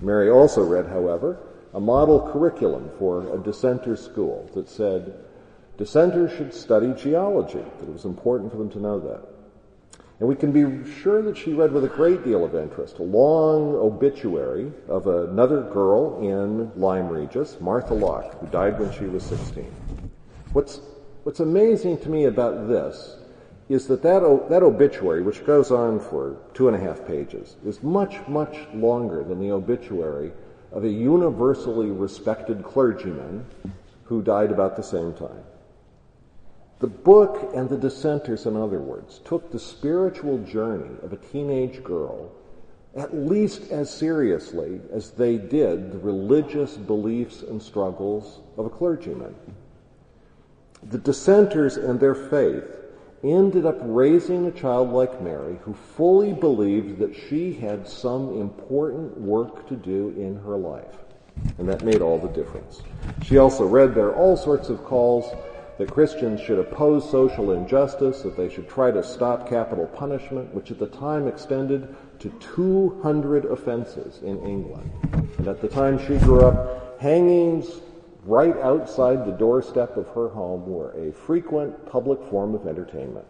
Mary 0.00 0.30
also 0.30 0.62
read, 0.62 0.86
however, 0.86 1.38
a 1.74 1.80
model 1.80 2.30
curriculum 2.32 2.90
for 2.98 3.34
a 3.34 3.38
dissenter 3.38 3.96
school 3.96 4.48
that 4.54 4.68
said 4.68 5.24
dissenters 5.76 6.30
should 6.36 6.54
study 6.54 6.92
geology, 6.94 7.64
that 7.78 7.88
it 7.88 7.92
was 7.92 8.04
important 8.04 8.50
for 8.50 8.58
them 8.58 8.70
to 8.70 8.80
know 8.80 9.00
that. 9.00 9.39
And 10.20 10.28
we 10.28 10.36
can 10.36 10.52
be 10.52 10.84
sure 11.00 11.22
that 11.22 11.36
she 11.38 11.54
read 11.54 11.72
with 11.72 11.84
a 11.84 11.88
great 11.88 12.22
deal 12.22 12.44
of 12.44 12.54
interest 12.54 12.98
a 12.98 13.02
long 13.02 13.74
obituary 13.74 14.70
of 14.86 15.06
another 15.06 15.62
girl 15.62 16.20
in 16.20 16.70
Lyme 16.78 17.08
Regis, 17.08 17.58
Martha 17.58 17.94
Locke, 17.94 18.38
who 18.38 18.46
died 18.48 18.78
when 18.78 18.92
she 18.92 19.06
was 19.06 19.22
16. 19.24 19.66
What's, 20.52 20.82
what's 21.22 21.40
amazing 21.40 21.98
to 22.00 22.10
me 22.10 22.26
about 22.26 22.68
this 22.68 23.16
is 23.70 23.86
that 23.86 24.02
that, 24.02 24.48
that 24.50 24.62
obituary, 24.62 25.22
which 25.22 25.46
goes 25.46 25.70
on 25.70 25.98
for 25.98 26.36
two 26.52 26.68
and 26.68 26.76
a 26.76 26.80
half 26.80 27.06
pages, 27.06 27.56
is 27.64 27.82
much, 27.82 28.16
much 28.28 28.58
longer 28.74 29.24
than 29.24 29.40
the 29.40 29.50
obituary 29.50 30.32
of 30.70 30.84
a 30.84 30.88
universally 30.88 31.90
respected 31.90 32.62
clergyman 32.62 33.46
who 34.04 34.20
died 34.20 34.50
about 34.50 34.76
the 34.76 34.82
same 34.82 35.14
time. 35.14 35.42
The 36.80 36.86
book 36.86 37.52
and 37.54 37.68
the 37.68 37.76
dissenters, 37.76 38.46
in 38.46 38.56
other 38.56 38.80
words, 38.80 39.20
took 39.24 39.50
the 39.50 39.58
spiritual 39.58 40.38
journey 40.38 40.96
of 41.02 41.12
a 41.12 41.18
teenage 41.18 41.84
girl 41.84 42.32
at 42.96 43.14
least 43.14 43.70
as 43.70 43.92
seriously 43.92 44.80
as 44.92 45.12
they 45.12 45.36
did 45.36 45.92
the 45.92 45.98
religious 45.98 46.76
beliefs 46.76 47.42
and 47.42 47.62
struggles 47.62 48.40
of 48.56 48.66
a 48.66 48.70
clergyman. 48.70 49.34
The 50.82 50.98
dissenters 50.98 51.76
and 51.76 52.00
their 52.00 52.14
faith 52.14 52.64
ended 53.22 53.66
up 53.66 53.76
raising 53.82 54.46
a 54.46 54.50
child 54.50 54.90
like 54.90 55.22
Mary 55.22 55.58
who 55.62 55.74
fully 55.74 56.32
believed 56.32 56.98
that 56.98 57.14
she 57.14 57.52
had 57.52 57.86
some 57.86 58.40
important 58.40 59.16
work 59.20 59.68
to 59.68 59.76
do 59.76 60.08
in 60.16 60.36
her 60.44 60.56
life. 60.56 60.96
And 61.58 61.68
that 61.68 61.84
made 61.84 62.00
all 62.00 62.18
the 62.18 62.28
difference. 62.28 62.82
She 63.22 63.38
also 63.38 63.66
read 63.66 63.94
there 63.94 64.14
all 64.14 64.36
sorts 64.36 64.68
of 64.68 64.82
calls 64.84 65.32
that 65.80 65.90
Christians 65.90 66.42
should 66.42 66.58
oppose 66.58 67.10
social 67.10 67.52
injustice, 67.52 68.20
that 68.20 68.36
they 68.36 68.50
should 68.50 68.68
try 68.68 68.90
to 68.90 69.02
stop 69.02 69.48
capital 69.48 69.86
punishment, 69.86 70.54
which 70.54 70.70
at 70.70 70.78
the 70.78 70.88
time 70.88 71.26
extended 71.26 71.96
to 72.18 72.28
200 72.54 73.46
offenses 73.46 74.20
in 74.22 74.38
England. 74.44 74.90
And 75.38 75.48
at 75.48 75.62
the 75.62 75.68
time 75.68 75.98
she 75.98 76.18
grew 76.18 76.42
up, 76.42 77.00
hangings 77.00 77.80
right 78.24 78.58
outside 78.58 79.24
the 79.24 79.32
doorstep 79.32 79.96
of 79.96 80.06
her 80.08 80.28
home 80.28 80.66
were 80.66 80.92
a 80.92 81.14
frequent 81.14 81.90
public 81.90 82.22
form 82.28 82.54
of 82.54 82.66
entertainment. 82.66 83.26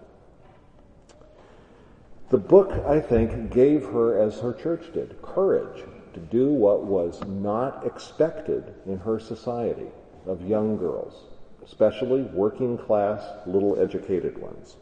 The 2.31 2.39
book, 2.39 2.73
I 2.85 2.99
think, 2.99 3.53
gave 3.53 3.85
her, 3.85 4.21
as 4.21 4.41
her 4.41 4.55
church 4.55 4.93
did, 4.93 5.23
courage 5.23 5.85
to 6.15 6.19
do 6.19 6.49
what 6.49 6.83
was 6.83 7.23
not 7.29 7.87
expected 7.87 8.75
in 8.87 8.99
her 8.99 9.21
society 9.21 9.87
of 10.27 10.45
young 10.49 10.77
girls, 10.77 11.30
especially 11.71 12.23
working 12.23 12.77
class, 12.77 13.23
little 13.47 13.79
educated 13.81 14.37
ones. 14.37 14.77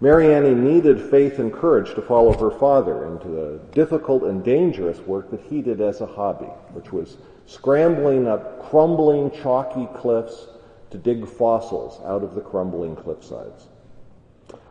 Mary 0.00 0.32
Anning 0.32 0.64
needed 0.64 1.00
faith 1.10 1.40
and 1.40 1.52
courage 1.52 1.94
to 1.94 2.00
follow 2.00 2.32
her 2.32 2.56
father 2.58 3.06
into 3.06 3.28
the 3.28 3.60
difficult 3.72 4.22
and 4.22 4.44
dangerous 4.44 5.00
work 5.00 5.30
that 5.30 5.40
he 5.40 5.60
did 5.60 5.80
as 5.80 6.00
a 6.00 6.06
hobby, 6.06 6.46
which 6.72 6.92
was 6.92 7.18
scrambling 7.44 8.28
up 8.28 8.62
crumbling, 8.70 9.30
chalky 9.32 9.88
cliffs 9.94 10.46
to 10.90 10.96
dig 10.96 11.26
fossils 11.26 12.00
out 12.06 12.22
of 12.22 12.36
the 12.36 12.40
crumbling 12.40 12.94
cliffsides. 12.94 13.64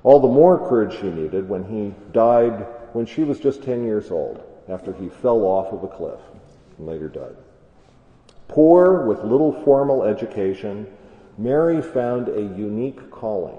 All 0.04 0.22
the 0.22 0.28
more 0.28 0.58
courage 0.70 0.98
she 1.00 1.12
needed 1.12 1.50
when 1.50 1.66
he 1.66 1.94
died 2.14 2.66
when 2.94 3.06
she 3.06 3.24
was 3.24 3.40
just 3.40 3.62
10 3.62 3.84
years 3.84 4.10
old, 4.10 4.42
after 4.70 4.94
he 4.94 5.10
fell 5.10 5.42
off 5.42 5.74
of 5.74 5.84
a 5.84 5.88
cliff 5.88 6.22
and 6.78 6.88
later 6.88 7.10
died. 7.10 7.36
Poor 8.48 9.06
with 9.06 9.24
little 9.24 9.52
formal 9.64 10.04
education, 10.04 10.88
Mary 11.40 11.82
found 11.82 12.28
a 12.28 12.42
unique 12.42 13.10
calling. 13.12 13.58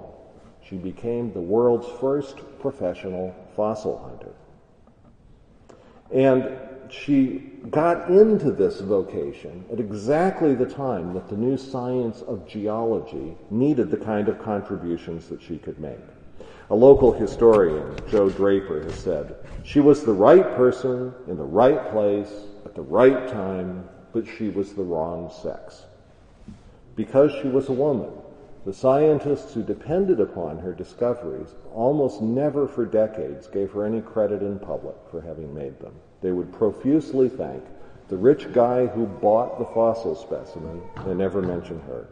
She 0.62 0.76
became 0.76 1.32
the 1.32 1.40
world's 1.40 1.88
first 1.98 2.36
professional 2.58 3.34
fossil 3.56 3.98
hunter. 3.98 4.34
And 6.12 6.58
she 6.92 7.38
got 7.70 8.10
into 8.10 8.52
this 8.52 8.80
vocation 8.80 9.64
at 9.72 9.80
exactly 9.80 10.54
the 10.54 10.66
time 10.66 11.14
that 11.14 11.30
the 11.30 11.36
new 11.38 11.56
science 11.56 12.20
of 12.20 12.46
geology 12.46 13.34
needed 13.48 13.90
the 13.90 13.96
kind 13.96 14.28
of 14.28 14.42
contributions 14.42 15.28
that 15.28 15.40
she 15.40 15.56
could 15.56 15.80
make. 15.80 16.00
A 16.68 16.74
local 16.74 17.12
historian, 17.12 17.96
Jo 18.10 18.28
Draper, 18.28 18.82
has 18.82 18.94
said, 18.94 19.36
she 19.62 19.80
was 19.80 20.04
the 20.04 20.12
right 20.12 20.54
person 20.54 21.14
in 21.28 21.38
the 21.38 21.44
right 21.44 21.90
place 21.90 22.30
at 22.66 22.74
the 22.74 22.82
right 22.82 23.26
time, 23.26 23.88
but 24.12 24.26
she 24.26 24.50
was 24.50 24.74
the 24.74 24.82
wrong 24.82 25.32
sex. 25.42 25.86
Because 26.96 27.32
she 27.40 27.48
was 27.48 27.68
a 27.68 27.72
woman, 27.72 28.10
the 28.64 28.74
scientists 28.74 29.54
who 29.54 29.62
depended 29.62 30.20
upon 30.20 30.58
her 30.58 30.72
discoveries 30.72 31.54
almost 31.74 32.20
never 32.20 32.68
for 32.68 32.84
decades 32.84 33.46
gave 33.46 33.72
her 33.72 33.86
any 33.86 34.00
credit 34.02 34.42
in 34.42 34.58
public 34.58 34.96
for 35.10 35.20
having 35.20 35.54
made 35.54 35.78
them. 35.80 35.94
They 36.20 36.32
would 36.32 36.52
profusely 36.52 37.28
thank 37.28 37.64
the 38.08 38.16
rich 38.16 38.52
guy 38.52 38.86
who 38.86 39.06
bought 39.06 39.58
the 39.58 39.64
fossil 39.66 40.14
specimen 40.14 40.82
and 40.96 41.18
never 41.18 41.40
mention 41.40 41.80
her. 41.82 42.08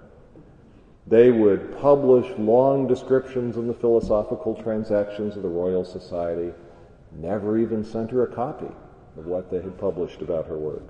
They 1.06 1.30
would 1.30 1.76
publish 1.78 2.26
long 2.38 2.87
descriptions 2.87 3.56
in 3.56 3.66
the 3.66 3.75
philosophical 3.75 4.54
transactions 4.54 5.37
of 5.37 5.42
the 5.42 5.49
Royal 5.49 5.85
Society, 5.85 6.52
never 7.12 7.58
even 7.58 7.85
sent 7.85 8.11
her 8.11 8.23
a 8.23 8.35
copy 8.35 8.73
of 9.16 9.26
what 9.26 9.50
they 9.50 9.61
had 9.61 9.76
published 9.78 10.23
about 10.23 10.47
her 10.47 10.56
work. 10.56 10.82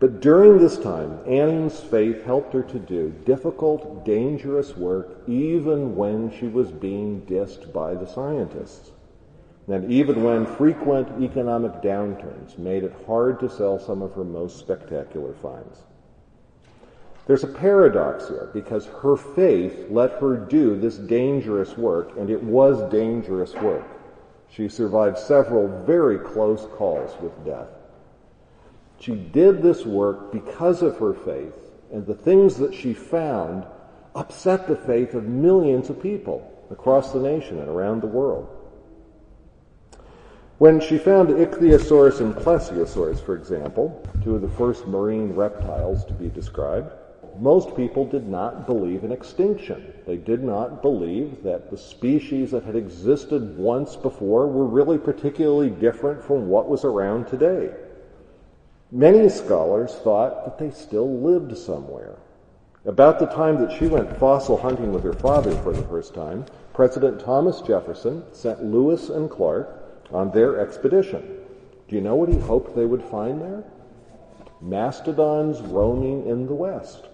But 0.00 0.20
during 0.20 0.58
this 0.58 0.78
time, 0.78 1.18
Anning's 1.26 1.80
faith 1.80 2.24
helped 2.24 2.52
her 2.52 2.62
to 2.62 2.78
do 2.78 3.12
difficult, 3.24 4.04
dangerous 4.04 4.76
work 4.76 5.22
even 5.26 5.96
when 5.96 6.30
she 6.30 6.46
was 6.46 6.70
being 6.70 7.22
dissed 7.22 7.72
by 7.72 7.94
the 7.94 8.06
scientists. 8.06 8.92
And 9.66 9.90
even 9.90 10.22
when 10.22 10.46
frequent 10.46 11.20
economic 11.20 11.82
downturns 11.82 12.56
made 12.56 12.84
it 12.84 12.94
hard 13.06 13.40
to 13.40 13.50
sell 13.50 13.78
some 13.78 14.00
of 14.00 14.14
her 14.14 14.24
most 14.24 14.58
spectacular 14.58 15.34
finds. 15.34 15.82
There's 17.26 17.44
a 17.44 17.48
paradox 17.48 18.28
here 18.28 18.48
because 18.54 18.86
her 19.02 19.16
faith 19.16 19.88
let 19.90 20.12
her 20.12 20.36
do 20.36 20.76
this 20.76 20.96
dangerous 20.96 21.76
work, 21.76 22.16
and 22.16 22.30
it 22.30 22.42
was 22.42 22.90
dangerous 22.90 23.52
work. 23.56 23.84
She 24.48 24.68
survived 24.68 25.18
several 25.18 25.68
very 25.84 26.18
close 26.18 26.66
calls 26.76 27.20
with 27.20 27.44
death. 27.44 27.68
She 29.00 29.14
did 29.14 29.62
this 29.62 29.86
work 29.86 30.32
because 30.32 30.82
of 30.82 30.98
her 30.98 31.14
faith, 31.14 31.54
and 31.92 32.04
the 32.04 32.14
things 32.14 32.56
that 32.56 32.74
she 32.74 32.94
found 32.94 33.64
upset 34.14 34.66
the 34.66 34.76
faith 34.76 35.14
of 35.14 35.24
millions 35.24 35.88
of 35.88 36.02
people 36.02 36.52
across 36.70 37.12
the 37.12 37.20
nation 37.20 37.58
and 37.60 37.68
around 37.68 38.00
the 38.00 38.08
world. 38.08 38.48
When 40.58 40.80
she 40.80 40.98
found 40.98 41.28
Ichthyosaurus 41.28 42.20
and 42.20 42.34
Plesiosaurus, 42.34 43.20
for 43.20 43.36
example, 43.36 44.04
two 44.24 44.34
of 44.34 44.42
the 44.42 44.48
first 44.48 44.88
marine 44.88 45.32
reptiles 45.32 46.04
to 46.06 46.12
be 46.12 46.28
described, 46.28 46.92
most 47.38 47.76
people 47.76 48.04
did 48.04 48.26
not 48.26 48.66
believe 48.66 49.04
in 49.04 49.12
extinction. 49.12 49.92
They 50.04 50.16
did 50.16 50.42
not 50.42 50.82
believe 50.82 51.44
that 51.44 51.70
the 51.70 51.78
species 51.78 52.50
that 52.50 52.64
had 52.64 52.74
existed 52.74 53.56
once 53.56 53.94
before 53.94 54.48
were 54.48 54.66
really 54.66 54.98
particularly 54.98 55.70
different 55.70 56.24
from 56.24 56.48
what 56.48 56.68
was 56.68 56.84
around 56.84 57.28
today. 57.28 57.70
Many 58.90 59.28
scholars 59.28 59.94
thought 59.96 60.44
that 60.44 60.58
they 60.58 60.70
still 60.70 61.20
lived 61.20 61.56
somewhere. 61.58 62.16
About 62.86 63.18
the 63.18 63.26
time 63.26 63.60
that 63.60 63.76
she 63.76 63.86
went 63.86 64.18
fossil 64.18 64.56
hunting 64.56 64.94
with 64.94 65.04
her 65.04 65.14
father 65.14 65.56
for 65.56 65.74
the 65.74 65.82
first 65.82 66.14
time, 66.14 66.46
President 66.72 67.20
Thomas 67.20 67.60
Jefferson 67.60 68.22
sent 68.32 68.64
Lewis 68.64 69.10
and 69.10 69.28
Clark 69.28 70.06
on 70.10 70.30
their 70.30 70.58
expedition. 70.58 71.38
Do 71.86 71.96
you 71.96 72.00
know 72.00 72.14
what 72.14 72.30
he 72.30 72.38
hoped 72.38 72.74
they 72.74 72.86
would 72.86 73.02
find 73.02 73.42
there? 73.42 73.62
Mastodons 74.62 75.60
roaming 75.60 76.26
in 76.26 76.46
the 76.46 76.54
west. 76.54 77.08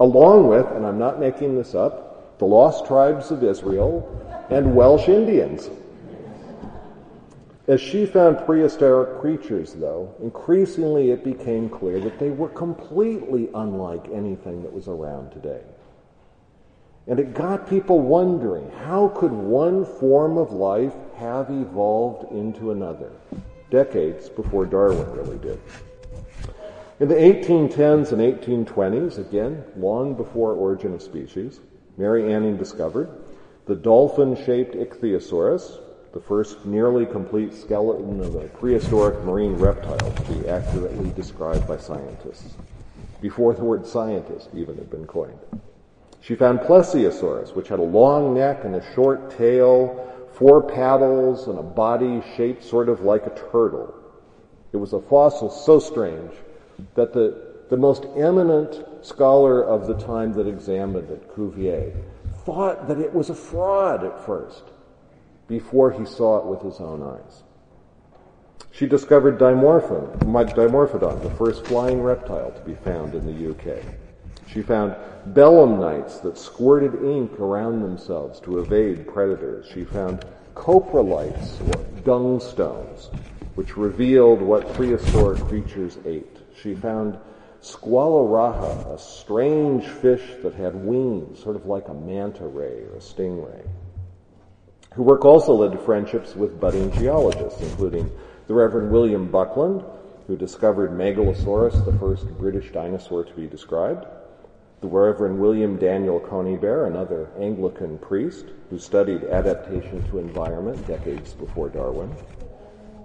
Along 0.00 0.48
with, 0.48 0.66
and 0.66 0.84
I'm 0.84 0.98
not 0.98 1.18
making 1.18 1.56
this 1.56 1.74
up, 1.74 2.38
the 2.38 2.44
lost 2.44 2.86
tribes 2.86 3.30
of 3.30 3.42
Israel 3.42 4.46
and 4.50 4.74
Welsh 4.74 5.08
Indians. 5.08 5.70
As 7.72 7.80
she 7.80 8.04
found 8.04 8.44
prehistoric 8.44 9.18
creatures, 9.18 9.72
though, 9.72 10.14
increasingly 10.20 11.10
it 11.10 11.24
became 11.24 11.70
clear 11.70 12.00
that 12.00 12.18
they 12.18 12.28
were 12.28 12.50
completely 12.50 13.48
unlike 13.54 14.10
anything 14.12 14.62
that 14.62 14.74
was 14.74 14.88
around 14.88 15.30
today. 15.30 15.62
And 17.06 17.18
it 17.18 17.32
got 17.32 17.66
people 17.66 18.00
wondering, 18.00 18.70
how 18.72 19.08
could 19.08 19.32
one 19.32 19.86
form 19.86 20.36
of 20.36 20.52
life 20.52 20.92
have 21.16 21.48
evolved 21.48 22.30
into 22.30 22.72
another? 22.72 23.10
Decades 23.70 24.28
before 24.28 24.66
Darwin 24.66 25.10
really 25.12 25.38
did. 25.38 25.58
In 27.00 27.08
the 27.08 27.14
1810s 27.14 28.12
and 28.12 28.66
1820s, 28.66 29.16
again, 29.16 29.64
long 29.78 30.12
before 30.12 30.52
Origin 30.52 30.92
of 30.92 31.00
Species, 31.00 31.60
Mary 31.96 32.34
Anning 32.34 32.58
discovered 32.58 33.08
the 33.64 33.74
dolphin-shaped 33.74 34.74
ichthyosaurus, 34.74 35.78
the 36.12 36.20
first 36.20 36.66
nearly 36.66 37.06
complete 37.06 37.54
skeleton 37.54 38.20
of 38.20 38.34
a 38.34 38.48
prehistoric 38.48 39.24
marine 39.24 39.54
reptile 39.54 40.12
to 40.12 40.24
be 40.24 40.46
accurately 40.46 41.10
described 41.10 41.66
by 41.66 41.76
scientists, 41.76 42.56
before 43.20 43.54
the 43.54 43.64
word 43.64 43.86
scientist 43.86 44.50
even 44.54 44.76
had 44.76 44.90
been 44.90 45.06
coined. 45.06 45.38
She 46.20 46.34
found 46.34 46.60
Plesiosaurus, 46.60 47.54
which 47.56 47.68
had 47.68 47.78
a 47.78 47.82
long 47.82 48.34
neck 48.34 48.64
and 48.64 48.74
a 48.74 48.94
short 48.94 49.36
tail, 49.36 50.28
four 50.34 50.62
paddles, 50.62 51.48
and 51.48 51.58
a 51.58 51.62
body 51.62 52.22
shaped 52.36 52.62
sort 52.62 52.88
of 52.88 53.00
like 53.00 53.26
a 53.26 53.50
turtle. 53.50 53.94
It 54.72 54.76
was 54.76 54.92
a 54.92 55.00
fossil 55.00 55.50
so 55.50 55.78
strange 55.78 56.32
that 56.94 57.12
the, 57.12 57.54
the 57.70 57.76
most 57.76 58.06
eminent 58.16 58.84
scholar 59.04 59.64
of 59.64 59.86
the 59.86 59.94
time 59.94 60.32
that 60.34 60.46
examined 60.46 61.10
it, 61.10 61.34
Cuvier, 61.34 61.92
thought 62.44 62.86
that 62.88 62.98
it 62.98 63.12
was 63.12 63.30
a 63.30 63.34
fraud 63.34 64.04
at 64.04 64.24
first 64.24 64.64
before 65.48 65.90
he 65.90 66.04
saw 66.04 66.38
it 66.38 66.46
with 66.46 66.62
his 66.62 66.80
own 66.80 67.02
eyes. 67.02 67.42
She 68.70 68.86
discovered 68.86 69.38
Dimorphodon, 69.38 71.22
the 71.22 71.34
first 71.36 71.66
flying 71.66 72.02
reptile 72.02 72.52
to 72.52 72.60
be 72.62 72.74
found 72.74 73.14
in 73.14 73.26
the 73.26 73.50
UK. 73.50 73.84
She 74.46 74.62
found 74.62 74.96
belemnites 75.34 76.20
that 76.22 76.38
squirted 76.38 77.04
ink 77.04 77.38
around 77.38 77.82
themselves 77.82 78.40
to 78.40 78.60
evade 78.60 79.06
predators. 79.06 79.66
She 79.66 79.84
found 79.84 80.24
coprolites, 80.54 81.60
or 81.68 81.84
dung 82.02 82.40
stones, 82.40 83.10
which 83.54 83.76
revealed 83.76 84.40
what 84.40 84.72
prehistoric 84.74 85.40
creatures 85.40 85.98
ate. 86.04 86.38
She 86.60 86.74
found 86.74 87.18
squaloraja, 87.62 88.94
a 88.94 88.98
strange 88.98 89.86
fish 89.86 90.22
that 90.42 90.54
had 90.54 90.74
wings, 90.74 91.42
sort 91.42 91.56
of 91.56 91.66
like 91.66 91.88
a 91.88 91.94
manta 91.94 92.46
ray 92.46 92.82
or 92.84 92.96
a 92.96 93.00
stingray. 93.00 93.66
Her 94.94 95.02
work 95.02 95.24
also 95.24 95.54
led 95.54 95.72
to 95.72 95.78
friendships 95.78 96.36
with 96.36 96.60
budding 96.60 96.92
geologists, 96.92 97.62
including 97.62 98.10
the 98.46 98.54
Reverend 98.54 98.90
William 98.90 99.30
Buckland, 99.30 99.82
who 100.26 100.36
discovered 100.36 100.90
Megalosaurus, 100.90 101.84
the 101.84 101.98
first 101.98 102.26
British 102.38 102.72
dinosaur 102.72 103.24
to 103.24 103.34
be 103.34 103.46
described, 103.46 104.04
the 104.82 104.88
Reverend 104.88 105.38
William 105.38 105.78
Daniel 105.78 106.20
Conybeare, 106.20 106.86
another 106.86 107.30
Anglican 107.38 107.96
priest 107.98 108.46
who 108.68 108.78
studied 108.78 109.24
adaptation 109.24 110.02
to 110.10 110.18
environment 110.18 110.86
decades 110.86 111.32
before 111.32 111.70
Darwin, 111.70 112.14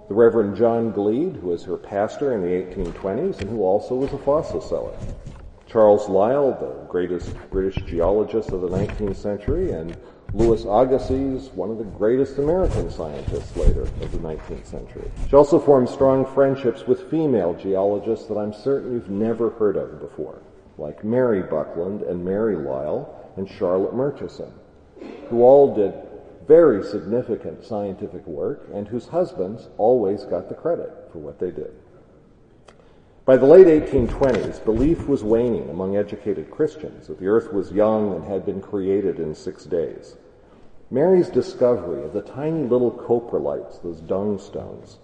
the 0.08 0.14
Reverend 0.14 0.56
John 0.56 0.90
Gleed, 0.90 1.36
who 1.36 1.48
was 1.48 1.64
her 1.64 1.76
pastor 1.76 2.34
in 2.34 2.42
the 2.42 2.48
1820s 2.48 3.40
and 3.40 3.48
who 3.48 3.62
also 3.62 3.94
was 3.94 4.12
a 4.12 4.18
fossil 4.18 4.60
seller, 4.60 4.96
Charles 5.66 6.08
Lyell, 6.08 6.52
the 6.52 6.86
greatest 6.90 7.32
British 7.50 7.82
geologist 7.82 8.52
of 8.52 8.62
the 8.62 8.68
19th 8.68 9.16
century, 9.16 9.72
and 9.72 9.94
Louis 10.34 10.62
Agassiz, 10.64 11.48
one 11.54 11.70
of 11.70 11.78
the 11.78 11.84
greatest 11.84 12.36
American 12.36 12.90
scientists 12.90 13.56
later 13.56 13.82
of 13.82 14.12
the 14.12 14.18
19th 14.18 14.66
century. 14.66 15.10
She 15.28 15.34
also 15.34 15.58
formed 15.58 15.88
strong 15.88 16.26
friendships 16.26 16.86
with 16.86 17.10
female 17.10 17.54
geologists 17.54 18.26
that 18.26 18.36
I'm 18.36 18.52
certain 18.52 18.92
you've 18.92 19.08
never 19.08 19.50
heard 19.50 19.76
of 19.76 20.00
before, 20.00 20.42
like 20.76 21.02
Mary 21.02 21.42
Buckland 21.42 22.02
and 22.02 22.22
Mary 22.22 22.56
Lyell 22.56 23.32
and 23.38 23.48
Charlotte 23.48 23.94
Murchison, 23.94 24.52
who 25.30 25.42
all 25.42 25.74
did 25.74 25.94
very 26.46 26.84
significant 26.84 27.64
scientific 27.64 28.26
work 28.26 28.68
and 28.74 28.86
whose 28.86 29.08
husbands 29.08 29.68
always 29.78 30.24
got 30.24 30.50
the 30.50 30.54
credit 30.54 31.08
for 31.10 31.20
what 31.20 31.38
they 31.38 31.50
did. 31.50 31.72
By 33.28 33.36
the 33.36 33.44
late 33.44 33.66
1820s, 33.66 34.64
belief 34.64 35.06
was 35.06 35.22
waning 35.22 35.68
among 35.68 35.98
educated 35.98 36.50
Christians 36.50 37.08
that 37.08 37.20
the 37.20 37.26
earth 37.26 37.52
was 37.52 37.70
young 37.70 38.14
and 38.14 38.24
had 38.24 38.46
been 38.46 38.62
created 38.62 39.20
in 39.20 39.34
six 39.34 39.64
days. 39.64 40.16
Mary's 40.90 41.28
discovery 41.28 42.02
of 42.02 42.14
the 42.14 42.22
tiny 42.22 42.62
little 42.62 42.90
coprolites, 42.90 43.82
those 43.82 44.00
dung 44.00 44.38
stones, 44.38 44.96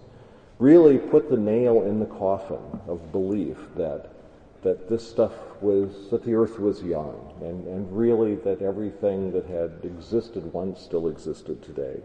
really 0.57 0.97
put 0.97 1.29
the 1.29 1.37
nail 1.37 1.83
in 1.83 1.99
the 1.99 2.07
coffin 2.07 2.79
of 2.87 3.11
belief 3.11 3.57
that, 3.75 4.09
that 4.63 4.89
this 4.89 5.07
stuff 5.07 5.33
was, 5.61 6.09
that 6.09 6.23
the 6.23 6.33
earth 6.33 6.57
was 6.57 6.81
young, 6.81 7.31
and, 7.41 7.67
and 7.67 7.95
really 7.95 8.33
that 8.37 8.59
everything 8.59 9.31
that 9.33 9.45
had 9.45 9.71
existed 9.83 10.51
once 10.51 10.81
still 10.81 11.09
existed 11.09 11.61
today. 11.61 12.01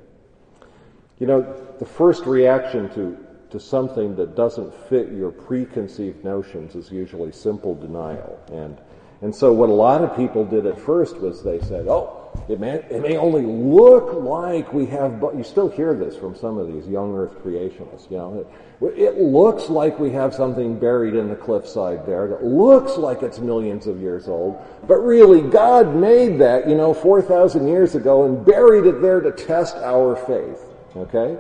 You 1.19 1.27
know, 1.27 1.57
the 1.79 1.87
first 1.87 2.27
reaction 2.27 2.91
to 2.91 3.17
to 3.51 3.61
something 3.61 4.17
that 4.17 4.37
doesn't 4.37 4.73
fit 4.89 5.11
your 5.13 5.31
preconceived 5.31 6.25
notions 6.25 6.75
is 6.75 6.91
usually 6.91 7.33
simple 7.33 7.75
denial. 7.75 8.39
And, 8.53 8.79
and 9.23 9.35
so 9.35 9.53
what 9.53 9.69
a 9.69 9.73
lot 9.73 10.03
of 10.03 10.17
people 10.17 10.45
did 10.45 10.67
at 10.67 10.81
first 10.81 11.17
was 11.19 11.43
they 11.43 11.61
said, 11.61 11.87
oh, 11.89 12.17
it 12.49 12.61
may, 12.61 12.75
it 12.75 13.03
may 13.03 13.17
only 13.17 13.43
look 13.43 14.15
like 14.15 14.73
we 14.73 14.87
have, 14.87 15.21
but 15.21 15.37
you 15.37 15.43
still 15.43 15.69
hear 15.69 15.95
this 15.95 16.17
from 16.17 16.37
some 16.37 16.59
of 16.59 16.73
these 16.73 16.87
young 16.87 17.17
earth 17.17 17.35
creationists, 17.43 18.11
you 18.11 18.19
know. 18.19 18.47
It, 18.81 18.99
it 18.99 19.19
looks 19.19 19.69
like 19.69 19.99
we 19.99 20.11
have 20.13 20.33
something 20.33 20.79
buried 20.79 21.15
in 21.15 21.29
the 21.29 21.35
cliffside 21.35 22.07
there 22.07 22.29
that 22.29 22.45
looks 22.45 22.97
like 22.97 23.23
it's 23.23 23.41
millions 23.41 23.89
of 23.89 24.01
years 24.01 24.29
old, 24.29 24.65
but 24.87 24.99
really 24.99 25.43
God 25.43 25.95
made 25.97 26.39
that, 26.41 26.69
you 26.69 26.77
know, 26.77 26.95
4,000 26.95 27.67
years 27.67 27.97
ago 27.97 28.25
and 28.25 28.45
buried 28.45 28.87
it 28.87 29.03
there 29.03 29.21
to 29.21 29.33
test 29.33 29.77
our 29.77 30.15
faith. 30.15 30.65
Okay? 30.97 31.37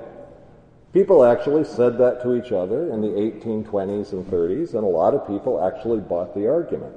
People 0.92 1.24
actually 1.24 1.62
said 1.62 1.98
that 1.98 2.20
to 2.22 2.34
each 2.34 2.50
other 2.50 2.92
in 2.92 3.00
the 3.00 3.08
1820s 3.08 4.12
and 4.12 4.26
30s, 4.26 4.74
and 4.74 4.82
a 4.82 4.88
lot 4.88 5.14
of 5.14 5.24
people 5.24 5.62
actually 5.62 6.00
bought 6.00 6.34
the 6.34 6.48
argument. 6.48 6.96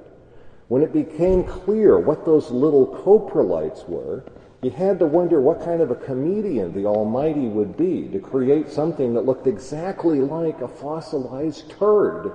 When 0.67 0.81
it 0.81 0.91
became 0.91 1.43
clear 1.43 1.99
what 1.99 2.25
those 2.25 2.49
little 2.49 2.87
coprolites 2.87 3.87
were, 3.87 4.23
you 4.63 4.71
had 4.71 4.97
to 4.97 5.05
wonder 5.05 5.39
what 5.39 5.63
kind 5.63 5.79
of 5.79 5.91
a 5.91 5.95
comedian 5.95 6.73
the 6.73 6.87
Almighty 6.87 7.47
would 7.47 7.77
be 7.77 8.07
to 8.07 8.19
create 8.19 8.69
something 8.69 9.13
that 9.13 9.25
looked 9.25 9.45
exactly 9.45 10.21
like 10.21 10.61
a 10.61 10.67
fossilized 10.67 11.69
turd. 11.69 12.31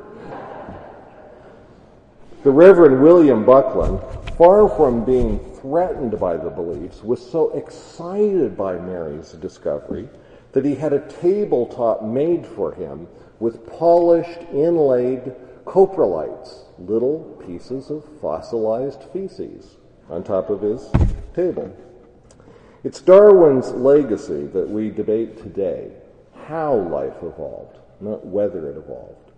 The 2.45 2.53
Reverend 2.53 3.03
William 3.03 3.45
Buckland, 3.45 4.01
far 4.37 4.69
from 4.69 5.05
being 5.05 5.41
threatened 5.55 6.21
by 6.21 6.37
the 6.37 6.51
beliefs, 6.51 7.03
was 7.03 7.21
so 7.29 7.51
excited 7.51 8.57
by 8.57 8.79
Mary's 8.79 9.33
discovery 9.33 10.09
that 10.59 10.65
he 10.65 10.75
had 10.75 10.93
a 10.93 11.09
tabletop 11.21 12.03
made 12.03 12.45
for 12.45 12.75
him 12.75 13.07
with 13.39 13.65
polished, 13.79 14.41
inlaid 14.53 15.33
coprolites, 15.65 16.65
little 16.81 17.41
pieces 17.47 17.91
of 17.91 18.05
fossilized 18.21 19.05
feces, 19.13 19.77
on 20.11 20.25
top 20.25 20.51
of 20.51 20.61
his 20.61 20.91
table. 21.33 21.73
It's 22.83 23.01
Darwin's 23.01 23.71
legacy 23.71 24.49
that 24.49 24.69
we 24.69 24.91
debate 24.91 25.39
today 25.39 25.93
how 26.49 26.75
life 26.75 27.19
evolved, 27.23 27.79
not 28.01 28.27
whether 28.27 28.69
it 28.69 28.77
evolved. 28.77 29.31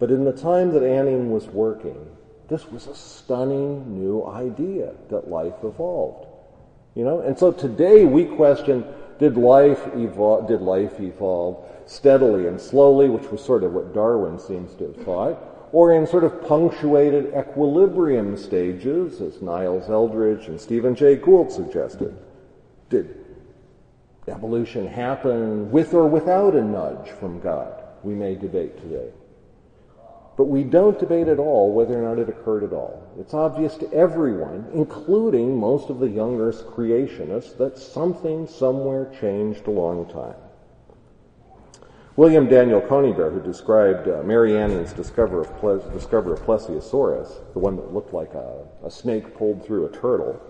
But 0.00 0.10
in 0.10 0.24
the 0.24 0.32
time 0.32 0.72
that 0.72 0.82
Anning 0.82 1.30
was 1.30 1.46
working, 1.46 2.04
this 2.48 2.66
was 2.66 2.88
a 2.88 2.94
stunning 2.96 3.96
new 3.96 4.26
idea 4.26 4.94
that 5.10 5.30
life 5.30 5.62
evolved. 5.62 6.26
You 6.96 7.04
know, 7.04 7.20
and 7.20 7.38
so 7.38 7.52
today 7.52 8.04
we 8.04 8.24
question 8.24 8.84
did 9.20 9.36
life 9.36 9.86
evolve, 9.94 10.48
did 10.48 10.62
life 10.62 10.98
evolve 10.98 11.64
steadily 11.86 12.46
and 12.46 12.60
slowly, 12.60 13.08
which 13.08 13.30
was 13.30 13.40
sort 13.40 13.62
of 13.62 13.72
what 13.72 13.94
Darwin 13.94 14.38
seems 14.38 14.74
to 14.74 14.88
have 14.88 14.96
thought, 14.96 15.68
or 15.72 15.92
in 15.92 16.06
sort 16.06 16.24
of 16.24 16.42
punctuated 16.42 17.32
equilibrium 17.34 18.36
stages, 18.36 19.20
as 19.20 19.40
Niles 19.42 19.88
Eldredge 19.88 20.48
and 20.48 20.60
Stephen 20.60 20.94
Jay 20.94 21.16
Gould 21.16 21.52
suggested? 21.52 22.16
Did 22.88 23.14
evolution 24.26 24.86
happen 24.86 25.70
with 25.70 25.92
or 25.94 26.06
without 26.06 26.54
a 26.54 26.64
nudge 26.64 27.10
from 27.10 27.40
God? 27.40 27.74
We 28.02 28.14
may 28.14 28.34
debate 28.34 28.80
today. 28.80 29.10
But 30.40 30.48
we 30.48 30.64
don't 30.64 30.98
debate 30.98 31.28
at 31.28 31.38
all 31.38 31.70
whether 31.70 32.02
or 32.02 32.08
not 32.08 32.18
it 32.18 32.30
occurred 32.30 32.64
at 32.64 32.72
all. 32.72 33.06
It's 33.18 33.34
obvious 33.34 33.76
to 33.76 33.92
everyone, 33.92 34.70
including 34.72 35.54
most 35.54 35.90
of 35.90 35.98
the 35.98 36.08
young 36.08 36.40
Earth 36.40 36.64
creationists, 36.66 37.58
that 37.58 37.76
something 37.76 38.46
somewhere 38.46 39.12
changed 39.20 39.66
a 39.66 39.70
long 39.70 40.06
time. 40.06 40.36
William 42.16 42.48
Daniel 42.48 42.80
Conybeare, 42.80 43.30
who 43.30 43.42
described 43.42 44.08
uh, 44.08 44.22
Mary 44.22 44.56
Anning's 44.56 44.94
discovery 44.94 45.40
of, 45.40 45.54
Ple- 45.58 45.72
of 45.72 45.92
Plesiosaurus, 45.92 47.52
the 47.52 47.58
one 47.58 47.76
that 47.76 47.92
looked 47.92 48.14
like 48.14 48.32
a, 48.32 48.64
a 48.82 48.90
snake 48.90 49.36
pulled 49.36 49.62
through 49.62 49.84
a 49.84 49.90
turtle, 49.90 50.40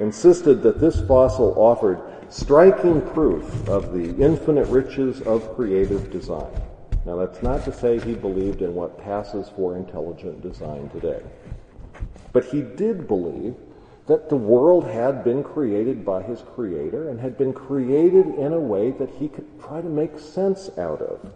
insisted 0.00 0.62
that 0.62 0.80
this 0.80 1.02
fossil 1.02 1.52
offered 1.58 2.00
striking 2.30 3.02
proof 3.10 3.68
of 3.68 3.92
the 3.92 4.16
infinite 4.24 4.68
riches 4.68 5.20
of 5.20 5.54
creative 5.54 6.10
design. 6.10 6.62
Now, 7.08 7.16
that's 7.16 7.42
not 7.42 7.64
to 7.64 7.72
say 7.72 7.98
he 7.98 8.12
believed 8.12 8.60
in 8.60 8.74
what 8.74 9.02
passes 9.02 9.48
for 9.56 9.78
intelligent 9.78 10.42
design 10.42 10.90
today. 10.90 11.22
But 12.34 12.44
he 12.44 12.60
did 12.60 13.08
believe 13.08 13.54
that 14.06 14.28
the 14.28 14.36
world 14.36 14.84
had 14.84 15.24
been 15.24 15.42
created 15.42 16.04
by 16.04 16.22
his 16.22 16.42
creator 16.54 17.08
and 17.08 17.18
had 17.18 17.38
been 17.38 17.54
created 17.54 18.26
in 18.34 18.52
a 18.52 18.60
way 18.60 18.90
that 18.90 19.08
he 19.08 19.28
could 19.28 19.46
try 19.58 19.80
to 19.80 19.88
make 19.88 20.18
sense 20.18 20.68
out 20.76 21.00
of. 21.00 21.32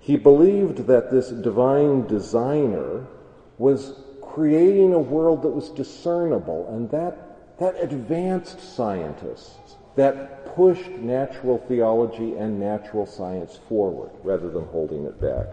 He 0.00 0.16
believed 0.16 0.86
that 0.86 1.10
this 1.10 1.28
divine 1.28 2.06
designer 2.06 3.06
was 3.58 4.00
creating 4.22 4.94
a 4.94 4.98
world 4.98 5.42
that 5.42 5.50
was 5.50 5.68
discernible 5.68 6.66
and 6.74 6.90
that, 6.92 7.58
that 7.58 7.78
advanced 7.78 8.58
scientists 8.74 9.76
that 9.96 10.41
pushed 10.54 10.90
natural 10.90 11.58
theology 11.68 12.36
and 12.36 12.58
natural 12.58 13.06
science 13.06 13.58
forward 13.68 14.10
rather 14.22 14.50
than 14.50 14.64
holding 14.66 15.04
it 15.04 15.20
back. 15.20 15.46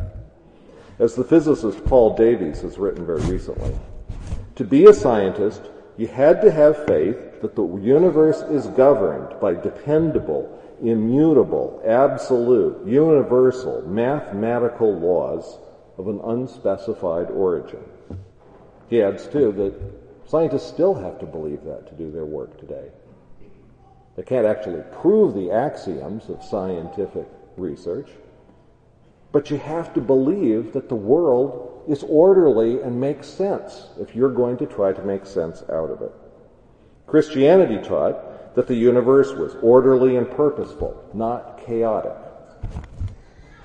As 0.99 1.15
the 1.15 1.23
physicist 1.23 1.85
Paul 1.85 2.15
Davies 2.15 2.61
has 2.61 2.77
written 2.77 3.05
very 3.05 3.21
recently, 3.21 3.73
to 4.55 4.63
be 4.65 4.85
a 4.85 4.93
scientist, 4.93 5.61
you 5.97 6.07
had 6.07 6.41
to 6.41 6.51
have 6.51 6.85
faith 6.85 7.41
that 7.41 7.55
the 7.55 7.65
universe 7.77 8.41
is 8.41 8.67
governed 8.67 9.39
by 9.39 9.53
dependable, 9.53 10.61
immutable, 10.81 11.81
absolute, 11.87 12.85
universal, 12.85 13.81
mathematical 13.87 14.97
laws 14.97 15.59
of 15.97 16.07
an 16.07 16.19
unspecified 16.23 17.29
origin. 17.31 17.83
He 18.89 19.01
adds, 19.01 19.27
too, 19.27 19.51
that 19.53 20.29
scientists 20.29 20.67
still 20.67 20.95
have 20.95 21.19
to 21.19 21.25
believe 21.25 21.63
that 21.63 21.87
to 21.87 21.95
do 21.95 22.11
their 22.11 22.25
work 22.25 22.59
today. 22.59 22.89
They 24.19 24.25
can't 24.25 24.45
actually 24.45 24.83
prove 25.01 25.33
the 25.33 25.49
axioms 25.49 26.27
of 26.27 26.43
scientific 26.43 27.25
research, 27.55 28.09
but 29.31 29.49
you 29.49 29.55
have 29.55 29.93
to 29.93 30.01
believe 30.01 30.73
that 30.73 30.89
the 30.89 30.95
world 30.95 31.85
is 31.87 32.03
orderly 32.03 32.81
and 32.81 32.99
makes 32.99 33.29
sense 33.29 33.87
if 33.97 34.13
you're 34.17 34.33
going 34.33 34.57
to 34.57 34.65
try 34.65 34.91
to 34.91 35.01
make 35.03 35.25
sense 35.25 35.63
out 35.71 35.89
of 35.89 36.01
it. 36.01 36.11
Christianity 37.07 37.77
taught 37.77 38.55
that 38.55 38.67
the 38.67 38.75
universe 38.75 39.31
was 39.31 39.55
orderly 39.61 40.17
and 40.17 40.29
purposeful, 40.29 41.01
not 41.13 41.65
chaotic. 41.65 42.17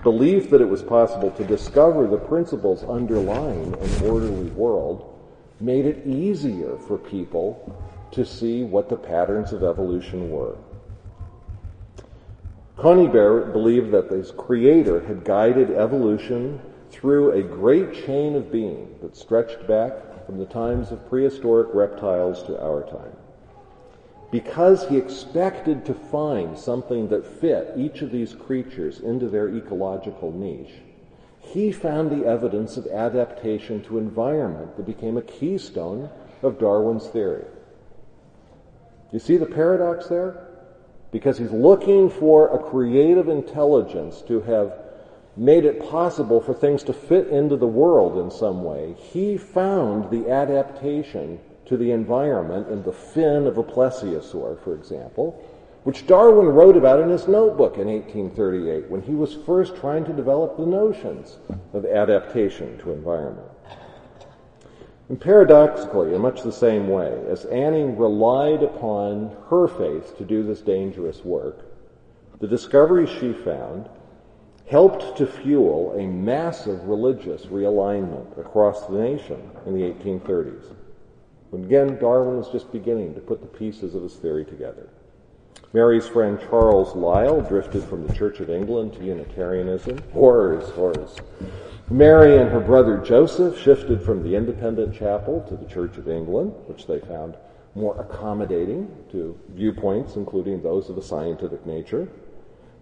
Belief 0.04 0.50
that 0.50 0.60
it 0.60 0.68
was 0.68 0.82
possible 0.82 1.32
to 1.32 1.44
discover 1.44 2.06
the 2.06 2.16
principles 2.16 2.84
underlying 2.84 3.74
an 3.74 4.08
orderly 4.08 4.50
world 4.50 5.18
made 5.58 5.84
it 5.84 6.06
easier 6.06 6.78
for 6.78 6.96
people 6.96 7.76
to 8.14 8.24
see 8.24 8.64
what 8.64 8.88
the 8.88 8.96
patterns 8.96 9.53
of 9.53 9.62
evolution 9.62 10.31
were. 10.31 10.57
Conybeare 12.77 13.53
believed 13.53 13.92
that 13.92 14.11
his 14.11 14.33
creator 14.33 15.00
had 15.00 15.24
guided 15.24 15.70
evolution 15.70 16.61
through 16.90 17.31
a 17.31 17.42
great 17.42 17.94
chain 18.07 18.35
of 18.35 18.50
being 18.50 18.94
that 19.00 19.16
stretched 19.16 19.66
back 19.66 20.27
from 20.27 20.38
the 20.38 20.46
times 20.46 20.90
of 20.90 21.09
prehistoric 21.09 21.68
reptiles 21.74 22.42
to 22.44 22.61
our 22.61 22.83
time. 22.83 23.16
Because 24.31 24.88
he 24.88 24.96
expected 24.96 25.85
to 25.85 25.94
find 25.94 26.59
something 26.59 27.09
that 27.09 27.27
fit 27.40 27.72
each 27.77 28.03
of 28.03 28.11
these 28.11 28.35
creatures 28.35 29.00
into 29.00 29.29
their 29.29 29.48
ecological 29.48 30.33
niche, 30.33 30.74
he 31.38 31.70
found 31.70 32.11
the 32.11 32.27
evidence 32.27 32.77
of 32.77 32.87
adaptation 32.87 33.83
to 33.85 33.98
environment 33.98 34.77
that 34.77 34.87
became 34.87 35.16
a 35.16 35.22
keystone 35.22 36.11
of 36.42 36.59
Darwin's 36.59 37.07
theory. 37.07 37.44
You 39.14 39.20
see 39.20 39.37
the 39.37 39.46
paradox 39.46 40.09
there? 40.09 40.48
Because 41.12 41.38
he's 41.38 41.53
looking 41.53 42.11
for 42.11 42.48
a 42.48 42.59
creative 42.59 43.29
intelligence 43.29 44.22
to 44.22 44.40
have 44.40 44.77
made 45.37 45.64
it 45.64 45.88
possible 45.88 46.40
for 46.40 46.53
things 46.53 46.83
to 46.83 46.92
fit 46.92 47.29
into 47.29 47.57
the 47.57 47.64
world 47.64 48.18
in 48.18 48.29
some 48.29 48.64
way. 48.64 48.96
He 48.98 49.37
found 49.37 50.11
the 50.11 50.29
adaptation 50.33 51.38
to 51.66 51.77
the 51.77 51.92
environment 51.92 52.66
in 52.70 52.83
the 52.83 52.92
fin 52.92 53.46
of 53.46 53.57
a 53.57 53.62
plesiosaur, 53.62 54.61
for 54.64 54.74
example, 54.74 55.40
which 55.85 56.09
Darwin 56.09 56.48
wrote 56.48 56.77
about 56.77 56.98
in 56.98 57.09
his 57.09 57.29
notebook 57.29 57.79
in 57.79 57.87
1838 57.87 58.90
when 58.90 59.03
he 59.03 59.14
was 59.14 59.33
first 59.46 59.77
trying 59.77 60.05
to 60.07 60.12
develop 60.12 60.57
the 60.57 60.66
notions 60.66 61.38
of 61.72 61.87
adaptation 61.87 62.77
to 62.79 62.90
environment. 62.90 63.53
And 65.08 65.20
paradoxically, 65.20 66.14
in 66.14 66.22
much 66.22 66.42
the 66.42 66.52
same 66.52 66.88
way, 66.88 67.22
as 67.28 67.44
Anning 67.46 67.98
relied 67.98 68.62
upon 68.62 69.36
her 69.50 69.68
faith 69.68 70.16
to 70.16 70.24
do 70.24 70.42
this 70.42 70.60
dangerous 70.62 71.24
work, 71.24 71.66
the 72.40 72.48
discoveries 72.48 73.10
she 73.10 73.32
found 73.32 73.88
helped 74.66 75.16
to 75.18 75.26
fuel 75.26 75.92
a 75.98 76.06
massive 76.06 76.82
religious 76.88 77.46
realignment 77.46 78.38
across 78.38 78.86
the 78.86 78.98
nation 78.98 79.50
in 79.66 79.74
the 79.74 79.92
1830s. 79.92 80.74
When 81.50 81.64
again, 81.64 81.98
Darwin 81.98 82.38
was 82.38 82.48
just 82.48 82.72
beginning 82.72 83.14
to 83.14 83.20
put 83.20 83.42
the 83.42 83.46
pieces 83.46 83.94
of 83.94 84.02
his 84.02 84.14
theory 84.14 84.44
together. 84.44 84.88
Mary's 85.74 86.06
friend 86.06 86.40
Charles 86.48 86.94
Lyell 86.96 87.42
drifted 87.42 87.84
from 87.84 88.06
the 88.06 88.14
Church 88.14 88.40
of 88.40 88.48
England 88.48 88.94
to 88.94 89.04
Unitarianism. 89.04 89.98
Horrors, 90.12 90.70
horrors. 90.70 91.16
Mary 91.90 92.38
and 92.38 92.51
her 92.51 92.61
brother 92.61 92.97
Joseph 92.97 93.59
shifted 93.59 94.01
from 94.01 94.23
the 94.23 94.35
Independent 94.35 94.94
Chapel 94.94 95.44
to 95.47 95.55
the 95.55 95.66
Church 95.66 95.99
of 95.99 96.09
England, 96.09 96.51
which 96.66 96.87
they 96.87 96.99
found 96.99 97.37
more 97.75 98.01
accommodating 98.01 98.90
to 99.11 99.38
viewpoints, 99.51 100.16
including 100.16 100.62
those 100.62 100.88
of 100.88 100.97
a 100.97 101.03
scientific 101.03 101.66
nature. 101.66 102.09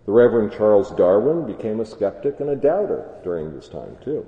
The 0.06 0.12
Reverend 0.12 0.52
Charles 0.52 0.92
Darwin 0.92 1.46
became 1.46 1.80
a 1.80 1.84
skeptic 1.84 2.38
and 2.38 2.50
a 2.50 2.56
doubter 2.56 3.04
during 3.24 3.52
this 3.52 3.68
time, 3.68 3.96
too. 4.04 4.24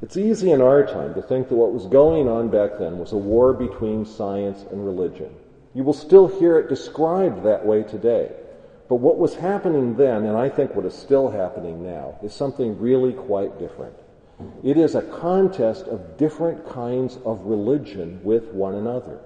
It's 0.00 0.16
easy 0.16 0.52
in 0.52 0.62
our 0.62 0.86
time 0.86 1.12
to 1.12 1.22
think 1.22 1.48
that 1.48 1.56
what 1.56 1.74
was 1.74 1.86
going 1.86 2.28
on 2.28 2.48
back 2.48 2.78
then 2.78 2.98
was 2.98 3.12
a 3.12 3.18
war 3.18 3.52
between 3.52 4.06
science 4.06 4.64
and 4.70 4.84
religion. 4.84 5.30
You 5.74 5.84
will 5.84 5.92
still 5.92 6.26
hear 6.26 6.58
it 6.58 6.70
described 6.70 7.42
that 7.42 7.66
way 7.66 7.82
today. 7.82 8.32
But 8.88 8.96
what 8.96 9.18
was 9.18 9.34
happening 9.34 9.96
then, 9.96 10.26
and 10.26 10.36
I 10.36 10.48
think 10.48 10.74
what 10.74 10.84
is 10.84 10.94
still 10.94 11.30
happening 11.30 11.82
now, 11.82 12.18
is 12.22 12.32
something 12.32 12.78
really 12.78 13.12
quite 13.12 13.58
different. 13.58 13.94
It 14.62 14.76
is 14.76 14.94
a 14.94 15.02
contest 15.02 15.86
of 15.86 16.16
different 16.16 16.68
kinds 16.68 17.18
of 17.24 17.46
religion 17.46 18.20
with 18.22 18.52
one 18.52 18.74
another. 18.74 19.18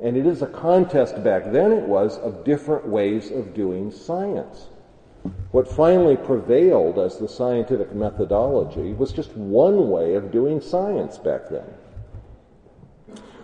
And 0.00 0.16
it 0.16 0.26
is 0.26 0.42
a 0.42 0.46
contest 0.46 1.22
back 1.22 1.52
then, 1.52 1.72
it 1.72 1.84
was, 1.84 2.18
of 2.18 2.44
different 2.44 2.86
ways 2.86 3.30
of 3.30 3.54
doing 3.54 3.90
science. 3.90 4.68
What 5.50 5.68
finally 5.68 6.16
prevailed 6.16 6.98
as 6.98 7.18
the 7.18 7.28
scientific 7.28 7.94
methodology 7.94 8.94
was 8.94 9.12
just 9.12 9.36
one 9.36 9.90
way 9.90 10.14
of 10.14 10.30
doing 10.30 10.60
science 10.60 11.18
back 11.18 11.48
then. 11.50 11.66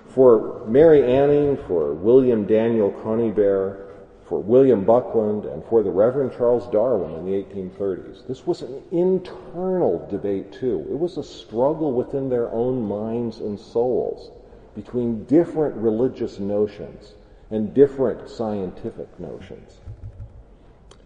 For 0.08 0.64
Mary 0.66 1.04
Anning, 1.04 1.58
for 1.66 1.92
William 1.92 2.46
Daniel 2.46 2.92
Conybeare, 3.04 3.83
for 4.28 4.40
William 4.40 4.84
Buckland 4.84 5.44
and 5.44 5.62
for 5.64 5.82
the 5.82 5.90
Reverend 5.90 6.32
Charles 6.36 6.70
Darwin 6.72 7.14
in 7.14 7.26
the 7.26 7.42
1830s. 7.42 8.26
This 8.26 8.46
was 8.46 8.62
an 8.62 8.82
internal 8.90 10.06
debate, 10.10 10.52
too. 10.52 10.86
It 10.90 10.98
was 10.98 11.18
a 11.18 11.22
struggle 11.22 11.92
within 11.92 12.28
their 12.28 12.50
own 12.50 12.86
minds 12.86 13.40
and 13.40 13.58
souls 13.58 14.30
between 14.74 15.24
different 15.24 15.76
religious 15.76 16.38
notions 16.38 17.14
and 17.50 17.74
different 17.74 18.28
scientific 18.28 19.08
notions. 19.20 19.78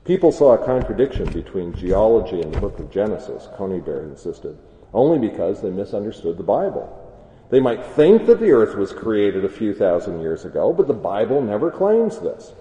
People 0.04 0.32
saw 0.32 0.54
a 0.54 0.64
contradiction 0.64 1.30
between 1.32 1.74
geology 1.74 2.40
and 2.40 2.54
the 2.54 2.60
book 2.60 2.78
of 2.78 2.90
Genesis, 2.90 3.48
Conybeare 3.58 4.04
insisted, 4.04 4.56
only 4.94 5.18
because 5.18 5.60
they 5.60 5.70
misunderstood 5.70 6.38
the 6.38 6.42
Bible. 6.42 7.04
They 7.50 7.60
might 7.60 7.84
think 7.84 8.26
that 8.26 8.40
the 8.40 8.52
earth 8.52 8.74
was 8.74 8.92
created 8.92 9.44
a 9.44 9.50
few 9.50 9.74
thousand 9.74 10.20
years 10.20 10.44
ago, 10.44 10.72
but 10.72 10.86
the 10.86 10.94
Bible 10.94 11.42
never 11.42 11.70
claims 11.70 12.20
this. 12.20 12.52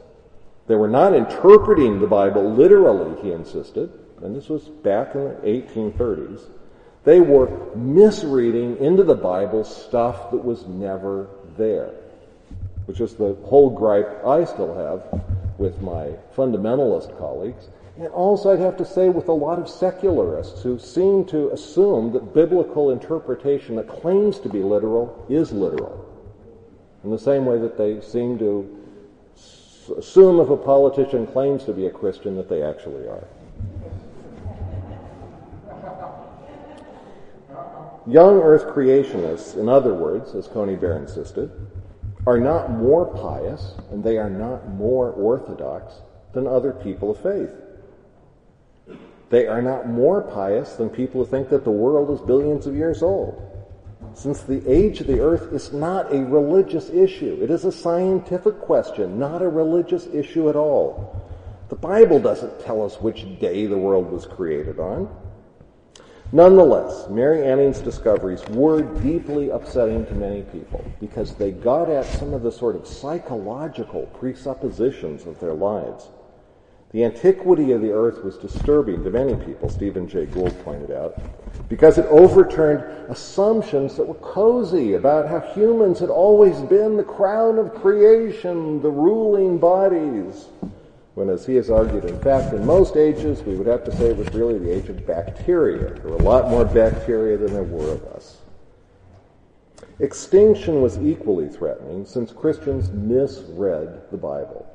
They 0.67 0.75
were 0.75 0.89
not 0.89 1.15
interpreting 1.15 1.99
the 1.99 2.07
Bible 2.07 2.53
literally, 2.53 3.21
he 3.21 3.31
insisted, 3.31 3.89
and 4.21 4.35
this 4.35 4.49
was 4.49 4.63
back 4.63 5.15
in 5.15 5.23
the 5.23 5.35
1830s. 5.43 6.49
They 7.05 7.21
were 7.21 7.49
misreading 7.75 8.77
into 8.77 9.03
the 9.03 9.15
Bible 9.15 9.63
stuff 9.63 10.29
that 10.31 10.43
was 10.43 10.67
never 10.67 11.29
there, 11.55 11.91
which 12.85 12.99
is 12.99 13.15
the 13.15 13.33
whole 13.45 13.69
gripe 13.69 14.25
I 14.25 14.43
still 14.43 14.75
have 14.75 15.23
with 15.57 15.81
my 15.81 16.11
fundamentalist 16.35 17.17
colleagues. 17.17 17.69
And 17.97 18.09
also, 18.09 18.51
I'd 18.51 18.59
have 18.59 18.77
to 18.77 18.85
say, 18.85 19.09
with 19.09 19.29
a 19.29 19.33
lot 19.33 19.57
of 19.57 19.69
secularists 19.69 20.61
who 20.61 20.77
seem 20.77 21.25
to 21.25 21.49
assume 21.51 22.11
that 22.11 22.33
biblical 22.33 22.91
interpretation 22.91 23.77
that 23.77 23.87
claims 23.87 24.39
to 24.41 24.49
be 24.49 24.61
literal 24.61 25.25
is 25.29 25.51
literal. 25.51 26.05
In 27.03 27.09
the 27.09 27.17
same 27.17 27.45
way 27.45 27.57
that 27.57 27.77
they 27.77 28.01
seem 28.01 28.37
to 28.39 28.76
assume 29.89 30.39
if 30.39 30.49
a 30.49 30.57
politician 30.57 31.27
claims 31.27 31.63
to 31.65 31.73
be 31.73 31.85
a 31.85 31.91
Christian 31.91 32.35
that 32.35 32.49
they 32.49 32.63
actually 32.63 33.07
are. 33.07 33.27
Young 38.05 38.41
earth 38.41 38.67
creationists, 38.67 39.57
in 39.57 39.67
other 39.67 39.93
words, 39.93 40.33
as 40.33 40.47
Conybeare 40.47 40.97
insisted, 40.97 41.51
are 42.25 42.39
not 42.39 42.71
more 42.71 43.05
pious 43.05 43.75
and 43.91 44.03
they 44.03 44.17
are 44.17 44.29
not 44.29 44.67
more 44.69 45.11
orthodox 45.11 45.93
than 46.33 46.47
other 46.47 46.71
people 46.71 47.11
of 47.11 47.21
faith. 47.21 47.51
They 49.29 49.47
are 49.47 49.61
not 49.61 49.89
more 49.89 50.21
pious 50.21 50.75
than 50.75 50.89
people 50.89 51.23
who 51.23 51.29
think 51.29 51.49
that 51.49 51.65
the 51.65 51.71
world 51.71 52.09
is 52.09 52.21
billions 52.21 52.65
of 52.65 52.75
years 52.75 53.03
old 53.03 53.46
since 54.17 54.41
the 54.41 54.67
age 54.67 54.99
of 54.99 55.07
the 55.07 55.19
earth 55.19 55.53
is 55.53 55.71
not 55.71 56.11
a 56.11 56.25
religious 56.25 56.89
issue. 56.89 57.37
It 57.41 57.51
is 57.51 57.65
a 57.65 57.71
scientific 57.71 58.59
question, 58.59 59.19
not 59.19 59.43
a 59.43 59.47
religious 59.47 60.07
issue 60.07 60.49
at 60.49 60.55
all. 60.55 61.23
The 61.69 61.75
Bible 61.75 62.19
doesn't 62.19 62.61
tell 62.61 62.83
us 62.83 62.99
which 62.99 63.39
day 63.39 63.67
the 63.67 63.77
world 63.77 64.09
was 64.11 64.25
created 64.25 64.79
on. 64.79 65.07
Nonetheless, 66.31 67.07
Mary 67.09 67.45
Anning's 67.45 67.79
discoveries 67.79 68.43
were 68.49 68.81
deeply 68.81 69.51
upsetting 69.51 70.05
to 70.07 70.15
many 70.15 70.41
people 70.41 70.83
because 70.99 71.35
they 71.35 71.51
got 71.51 71.87
at 71.87 72.05
some 72.05 72.33
of 72.33 72.41
the 72.41 72.51
sort 72.51 72.75
of 72.75 72.87
psychological 72.87 74.07
presuppositions 74.19 75.27
of 75.27 75.39
their 75.39 75.53
lives. 75.53 76.09
The 76.91 77.03
antiquity 77.03 77.73
of 77.73 77.81
the 77.81 77.91
earth 77.91 78.23
was 78.23 78.37
disturbing 78.37 79.03
to 79.03 79.09
many 79.09 79.35
people, 79.45 79.69
Stephen 79.69 80.07
Jay 80.07 80.25
Gould 80.25 80.57
pointed 80.63 80.91
out, 80.91 81.19
because 81.67 81.97
it 81.97 82.05
overturned 82.05 82.81
assumptions 83.09 83.97
that 83.97 84.07
were 84.07 84.13
cozy 84.15 84.93
about 84.93 85.27
how 85.27 85.41
humans 85.53 85.99
had 85.99 86.09
always 86.09 86.61
been 86.61 86.95
the 86.95 87.03
crown 87.03 87.57
of 87.59 87.75
creation, 87.75 88.81
the 88.81 88.89
ruling 88.89 89.57
bodies. 89.57 90.45
When, 91.15 91.29
as 91.29 91.45
he 91.45 91.55
has 91.55 91.69
argued, 91.69 92.05
in 92.05 92.19
fact, 92.21 92.53
in 92.53 92.65
most 92.65 92.95
ages, 92.95 93.41
we 93.41 93.55
would 93.55 93.67
have 93.67 93.83
to 93.85 93.95
say 93.97 94.05
it 94.05 94.17
was 94.17 94.33
really 94.33 94.59
the 94.59 94.71
age 94.71 94.87
of 94.87 95.05
bacteria. 95.05 95.95
There 95.95 96.11
were 96.11 96.17
a 96.17 96.21
lot 96.21 96.49
more 96.49 96.63
bacteria 96.63 97.37
than 97.37 97.53
there 97.53 97.63
were 97.63 97.91
of 97.91 98.05
us. 98.05 98.37
Extinction 99.99 100.81
was 100.81 100.99
equally 100.99 101.49
threatening 101.49 102.05
since 102.05 102.31
Christians 102.31 102.91
misread 102.91 104.11
the 104.11 104.17
Bible. 104.17 104.66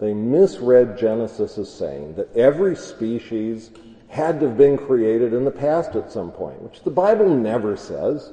They 0.00 0.14
misread 0.14 0.96
Genesis 0.96 1.58
as 1.58 1.72
saying 1.72 2.14
that 2.14 2.34
every 2.36 2.76
species 2.76 3.70
had 4.08 4.40
to 4.40 4.48
have 4.48 4.56
been 4.56 4.78
created 4.78 5.34
in 5.34 5.44
the 5.44 5.50
past 5.50 5.96
at 5.96 6.10
some 6.10 6.30
point, 6.30 6.62
which 6.62 6.82
the 6.82 6.90
Bible 6.90 7.28
never 7.28 7.76
says. 7.76 8.32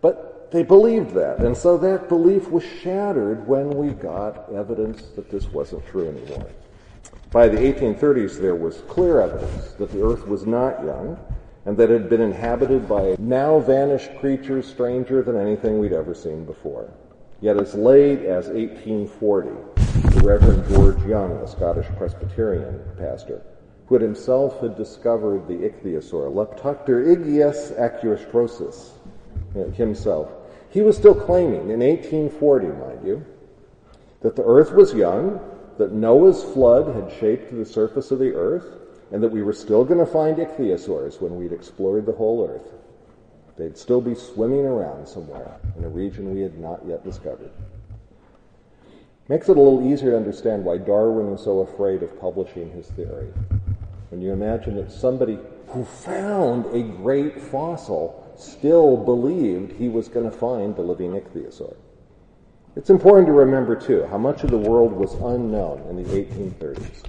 But 0.00 0.50
they 0.50 0.62
believed 0.62 1.14
that. 1.14 1.38
And 1.38 1.56
so 1.56 1.76
that 1.78 2.08
belief 2.08 2.50
was 2.50 2.64
shattered 2.64 3.46
when 3.46 3.70
we 3.70 3.90
got 3.90 4.52
evidence 4.52 5.02
that 5.16 5.30
this 5.30 5.46
wasn't 5.46 5.86
true 5.86 6.08
anymore. 6.08 6.46
By 7.30 7.48
the 7.48 7.58
1830s, 7.58 8.40
there 8.40 8.56
was 8.56 8.82
clear 8.88 9.20
evidence 9.20 9.72
that 9.72 9.92
the 9.92 10.04
Earth 10.04 10.26
was 10.26 10.46
not 10.46 10.82
young 10.84 11.18
and 11.66 11.76
that 11.76 11.90
it 11.90 12.00
had 12.00 12.10
been 12.10 12.20
inhabited 12.20 12.88
by 12.88 13.16
now 13.18 13.60
vanished 13.60 14.10
creatures 14.18 14.66
stranger 14.66 15.22
than 15.22 15.36
anything 15.36 15.78
we'd 15.78 15.92
ever 15.92 16.14
seen 16.14 16.44
before. 16.44 16.90
Yet 17.40 17.56
as 17.56 17.74
late 17.74 18.20
as 18.20 18.48
1840, 18.48 19.79
the 20.02 20.26
Reverend 20.26 20.66
George 20.68 21.02
Young, 21.04 21.32
a 21.32 21.46
Scottish 21.46 21.86
Presbyterian 21.96 22.80
pastor, 22.98 23.42
who 23.86 23.94
had 23.94 24.02
himself 24.02 24.60
had 24.60 24.76
discovered 24.76 25.46
the 25.46 25.54
ichthyosaur, 25.54 26.32
Leptocter 26.32 27.04
igius 27.04 27.76
acustrosus, 27.78 28.92
eh, 29.56 29.70
himself, 29.72 30.30
he 30.70 30.80
was 30.80 30.96
still 30.96 31.14
claiming, 31.14 31.70
in 31.70 31.80
1840, 31.80 32.66
mind 32.68 33.06
you, 33.06 33.24
that 34.20 34.36
the 34.36 34.44
earth 34.44 34.72
was 34.72 34.94
young, 34.94 35.40
that 35.78 35.92
Noah's 35.92 36.42
flood 36.42 36.94
had 36.94 37.12
shaped 37.18 37.50
the 37.50 37.64
surface 37.64 38.10
of 38.10 38.18
the 38.18 38.32
earth, 38.32 38.66
and 39.12 39.22
that 39.22 39.30
we 39.30 39.42
were 39.42 39.52
still 39.52 39.84
going 39.84 39.98
to 39.98 40.06
find 40.06 40.38
ichthyosaurs 40.38 41.20
when 41.20 41.36
we'd 41.36 41.52
explored 41.52 42.06
the 42.06 42.12
whole 42.12 42.48
earth. 42.48 42.72
They'd 43.56 43.76
still 43.76 44.00
be 44.00 44.14
swimming 44.14 44.64
around 44.64 45.06
somewhere 45.06 45.56
in 45.76 45.84
a 45.84 45.88
region 45.88 46.32
we 46.32 46.40
had 46.40 46.58
not 46.58 46.80
yet 46.86 47.04
discovered. 47.04 47.50
Makes 49.30 49.48
it 49.48 49.56
a 49.56 49.60
little 49.60 49.86
easier 49.86 50.10
to 50.10 50.16
understand 50.16 50.64
why 50.64 50.78
Darwin 50.78 51.30
was 51.30 51.44
so 51.44 51.60
afraid 51.60 52.02
of 52.02 52.18
publishing 52.18 52.68
his 52.72 52.88
theory. 52.88 53.28
When 54.08 54.20
you 54.20 54.32
imagine 54.32 54.74
that 54.74 54.90
somebody 54.90 55.38
who 55.68 55.84
found 55.84 56.66
a 56.74 56.82
great 56.82 57.40
fossil 57.40 58.28
still 58.36 58.96
believed 58.96 59.70
he 59.70 59.88
was 59.88 60.08
going 60.08 60.28
to 60.28 60.36
find 60.36 60.74
the 60.74 60.82
living 60.82 61.12
ichthyosaur. 61.12 61.76
It's 62.74 62.90
important 62.90 63.28
to 63.28 63.32
remember, 63.32 63.76
too, 63.76 64.04
how 64.06 64.18
much 64.18 64.42
of 64.42 64.50
the 64.50 64.58
world 64.58 64.90
was 64.90 65.14
unknown 65.14 65.86
in 65.88 66.02
the 66.02 66.24
1830s. 66.24 67.04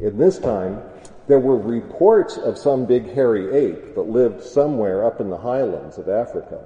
In 0.00 0.16
this 0.16 0.38
time, 0.38 0.80
there 1.28 1.40
were 1.40 1.58
reports 1.58 2.38
of 2.38 2.56
some 2.56 2.86
big 2.86 3.12
hairy 3.12 3.54
ape 3.54 3.94
that 3.96 4.08
lived 4.08 4.42
somewhere 4.42 5.04
up 5.04 5.20
in 5.20 5.28
the 5.28 5.36
highlands 5.36 5.98
of 5.98 6.08
Africa, 6.08 6.64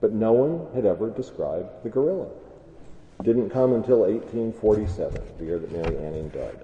but 0.00 0.12
no 0.12 0.32
one 0.34 0.72
had 0.72 0.86
ever 0.86 1.10
described 1.10 1.82
the 1.82 1.90
gorilla. 1.90 2.28
Didn't 3.22 3.50
come 3.50 3.72
until 3.72 4.00
1847, 4.00 5.20
the 5.38 5.44
year 5.44 5.58
that 5.58 5.72
Mary 5.72 5.96
Anning 5.98 6.28
died. 6.28 6.58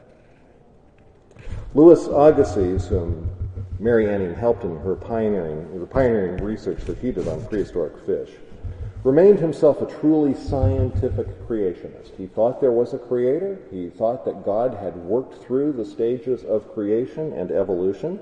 Louis 1.74 2.06
Agassiz, 2.06 2.86
whom 2.86 3.28
Mary 3.80 4.08
Anning 4.08 4.34
helped 4.34 4.62
in 4.62 4.78
her 4.78 4.94
pioneering, 4.94 5.80
the 5.80 5.86
pioneering 5.86 6.42
research 6.44 6.80
that 6.84 6.98
he 6.98 7.10
did 7.10 7.26
on 7.26 7.44
prehistoric 7.46 7.98
fish, 8.06 8.30
remained 9.02 9.40
himself 9.40 9.82
a 9.82 10.00
truly 10.00 10.32
scientific 10.32 11.26
creationist. 11.48 12.16
He 12.16 12.26
thought 12.26 12.60
there 12.60 12.72
was 12.72 12.94
a 12.94 12.98
creator. 12.98 13.58
He 13.70 13.90
thought 13.90 14.24
that 14.24 14.44
God 14.44 14.74
had 14.74 14.96
worked 14.96 15.42
through 15.42 15.72
the 15.72 15.84
stages 15.84 16.44
of 16.44 16.72
creation 16.72 17.32
and 17.32 17.50
evolution. 17.50 18.20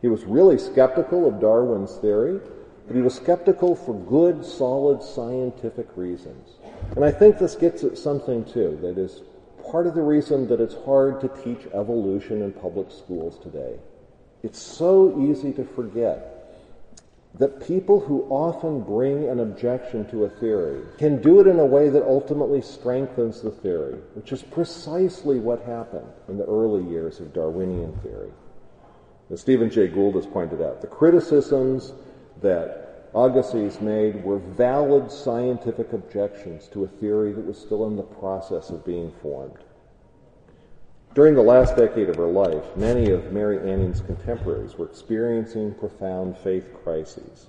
He 0.00 0.08
was 0.08 0.24
really 0.24 0.58
skeptical 0.58 1.28
of 1.28 1.40
Darwin's 1.40 1.96
theory, 1.98 2.40
but 2.86 2.96
he 2.96 3.02
was 3.02 3.14
skeptical 3.14 3.74
for 3.74 3.94
good, 3.94 4.44
solid 4.44 5.02
scientific 5.02 5.88
reasons. 5.96 6.50
And 6.94 7.04
I 7.04 7.10
think 7.10 7.38
this 7.38 7.54
gets 7.54 7.82
at 7.84 7.96
something 7.96 8.44
too 8.44 8.78
that 8.82 8.98
is 8.98 9.22
part 9.70 9.86
of 9.86 9.94
the 9.94 10.02
reason 10.02 10.46
that 10.48 10.60
it's 10.60 10.76
hard 10.84 11.20
to 11.20 11.28
teach 11.42 11.66
evolution 11.72 12.42
in 12.42 12.52
public 12.52 12.90
schools 12.90 13.38
today. 13.42 13.78
It's 14.42 14.60
so 14.60 15.18
easy 15.20 15.52
to 15.54 15.64
forget 15.64 16.30
that 17.38 17.66
people 17.66 17.98
who 17.98 18.22
often 18.30 18.80
bring 18.80 19.28
an 19.28 19.40
objection 19.40 20.08
to 20.08 20.24
a 20.24 20.28
theory 20.28 20.82
can 20.98 21.20
do 21.20 21.40
it 21.40 21.48
in 21.48 21.58
a 21.58 21.64
way 21.64 21.88
that 21.88 22.04
ultimately 22.04 22.60
strengthens 22.60 23.40
the 23.40 23.50
theory, 23.50 23.98
which 24.14 24.30
is 24.30 24.42
precisely 24.42 25.40
what 25.40 25.60
happened 25.62 26.06
in 26.28 26.36
the 26.36 26.44
early 26.44 26.88
years 26.88 27.18
of 27.18 27.32
Darwinian 27.32 27.92
theory. 28.02 28.30
As 29.30 29.40
Stephen 29.40 29.70
Jay 29.70 29.88
Gould 29.88 30.14
has 30.14 30.26
pointed 30.26 30.62
out, 30.62 30.80
the 30.80 30.86
criticisms 30.86 31.92
that 32.42 33.10
Agassiz 33.14 33.80
made 33.80 34.24
were 34.24 34.38
valid 34.38 35.10
scientific 35.10 35.92
objections 35.92 36.66
to 36.68 36.84
a 36.84 36.88
theory 36.88 37.32
that 37.32 37.46
was 37.46 37.58
still 37.58 37.86
in 37.86 37.96
the 37.96 38.02
process 38.02 38.70
of 38.70 38.84
being 38.84 39.12
formed. 39.22 39.58
During 41.14 41.36
the 41.36 41.42
last 41.42 41.76
decade 41.76 42.08
of 42.08 42.16
her 42.16 42.26
life, 42.26 42.76
many 42.76 43.10
of 43.10 43.32
Mary 43.32 43.58
Anning's 43.70 44.00
contemporaries 44.00 44.76
were 44.76 44.86
experiencing 44.86 45.74
profound 45.74 46.36
faith 46.38 46.70
crises. 46.82 47.46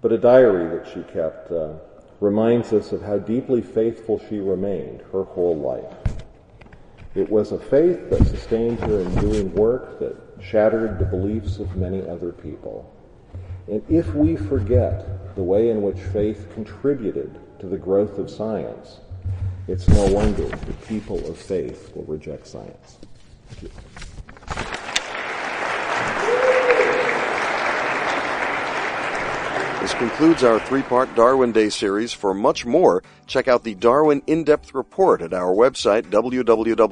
But 0.00 0.12
a 0.12 0.18
diary 0.18 0.68
that 0.78 0.86
she 0.86 1.02
kept 1.12 1.50
uh, 1.50 1.72
reminds 2.20 2.72
us 2.72 2.92
of 2.92 3.02
how 3.02 3.18
deeply 3.18 3.62
faithful 3.62 4.20
she 4.28 4.38
remained 4.38 5.02
her 5.12 5.24
whole 5.24 5.56
life. 5.56 5.92
It 7.16 7.28
was 7.28 7.50
a 7.50 7.58
faith 7.58 8.10
that 8.10 8.24
sustained 8.28 8.78
her 8.80 9.00
in 9.00 9.12
doing 9.16 9.52
work 9.54 9.98
that 9.98 10.14
shattered 10.40 11.00
the 11.00 11.04
beliefs 11.04 11.58
of 11.58 11.76
many 11.76 12.08
other 12.08 12.30
people. 12.30 12.94
And 13.70 13.82
if 13.88 14.14
we 14.14 14.36
forget 14.36 15.34
the 15.34 15.42
way 15.42 15.70
in 15.70 15.82
which 15.82 15.98
faith 15.98 16.48
contributed 16.54 17.38
to 17.60 17.66
the 17.66 17.76
growth 17.76 18.18
of 18.18 18.30
science, 18.30 19.00
it's 19.66 19.86
no 19.88 20.06
wonder 20.06 20.44
the 20.44 20.72
people 20.86 21.18
of 21.28 21.36
faith 21.36 21.92
will 21.94 22.04
reject 22.04 22.46
science. 22.46 22.98
Thank 23.48 23.64
you. 23.64 23.70
This 29.82 29.92
concludes 29.94 30.42
our 30.44 30.60
three 30.60 30.82
part 30.82 31.14
Darwin 31.14 31.52
Day 31.52 31.68
series. 31.68 32.12
For 32.12 32.34
much 32.34 32.66
more, 32.66 33.02
check 33.26 33.48
out 33.48 33.64
the 33.64 33.74
Darwin 33.74 34.22
in 34.26 34.44
depth 34.44 34.74
report 34.74 35.22
at 35.22 35.32
our 35.32 35.54
website, 35.54 36.10
www.sciam.com. 36.10 36.82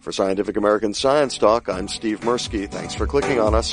For 0.00 0.12
Scientific 0.12 0.56
American 0.56 0.94
Science 0.94 1.38
Talk, 1.38 1.68
I'm 1.68 1.86
Steve 1.88 2.20
Mirsky. 2.20 2.68
Thanks 2.70 2.94
for 2.94 3.06
clicking 3.06 3.38
on 3.38 3.54
us. 3.54 3.72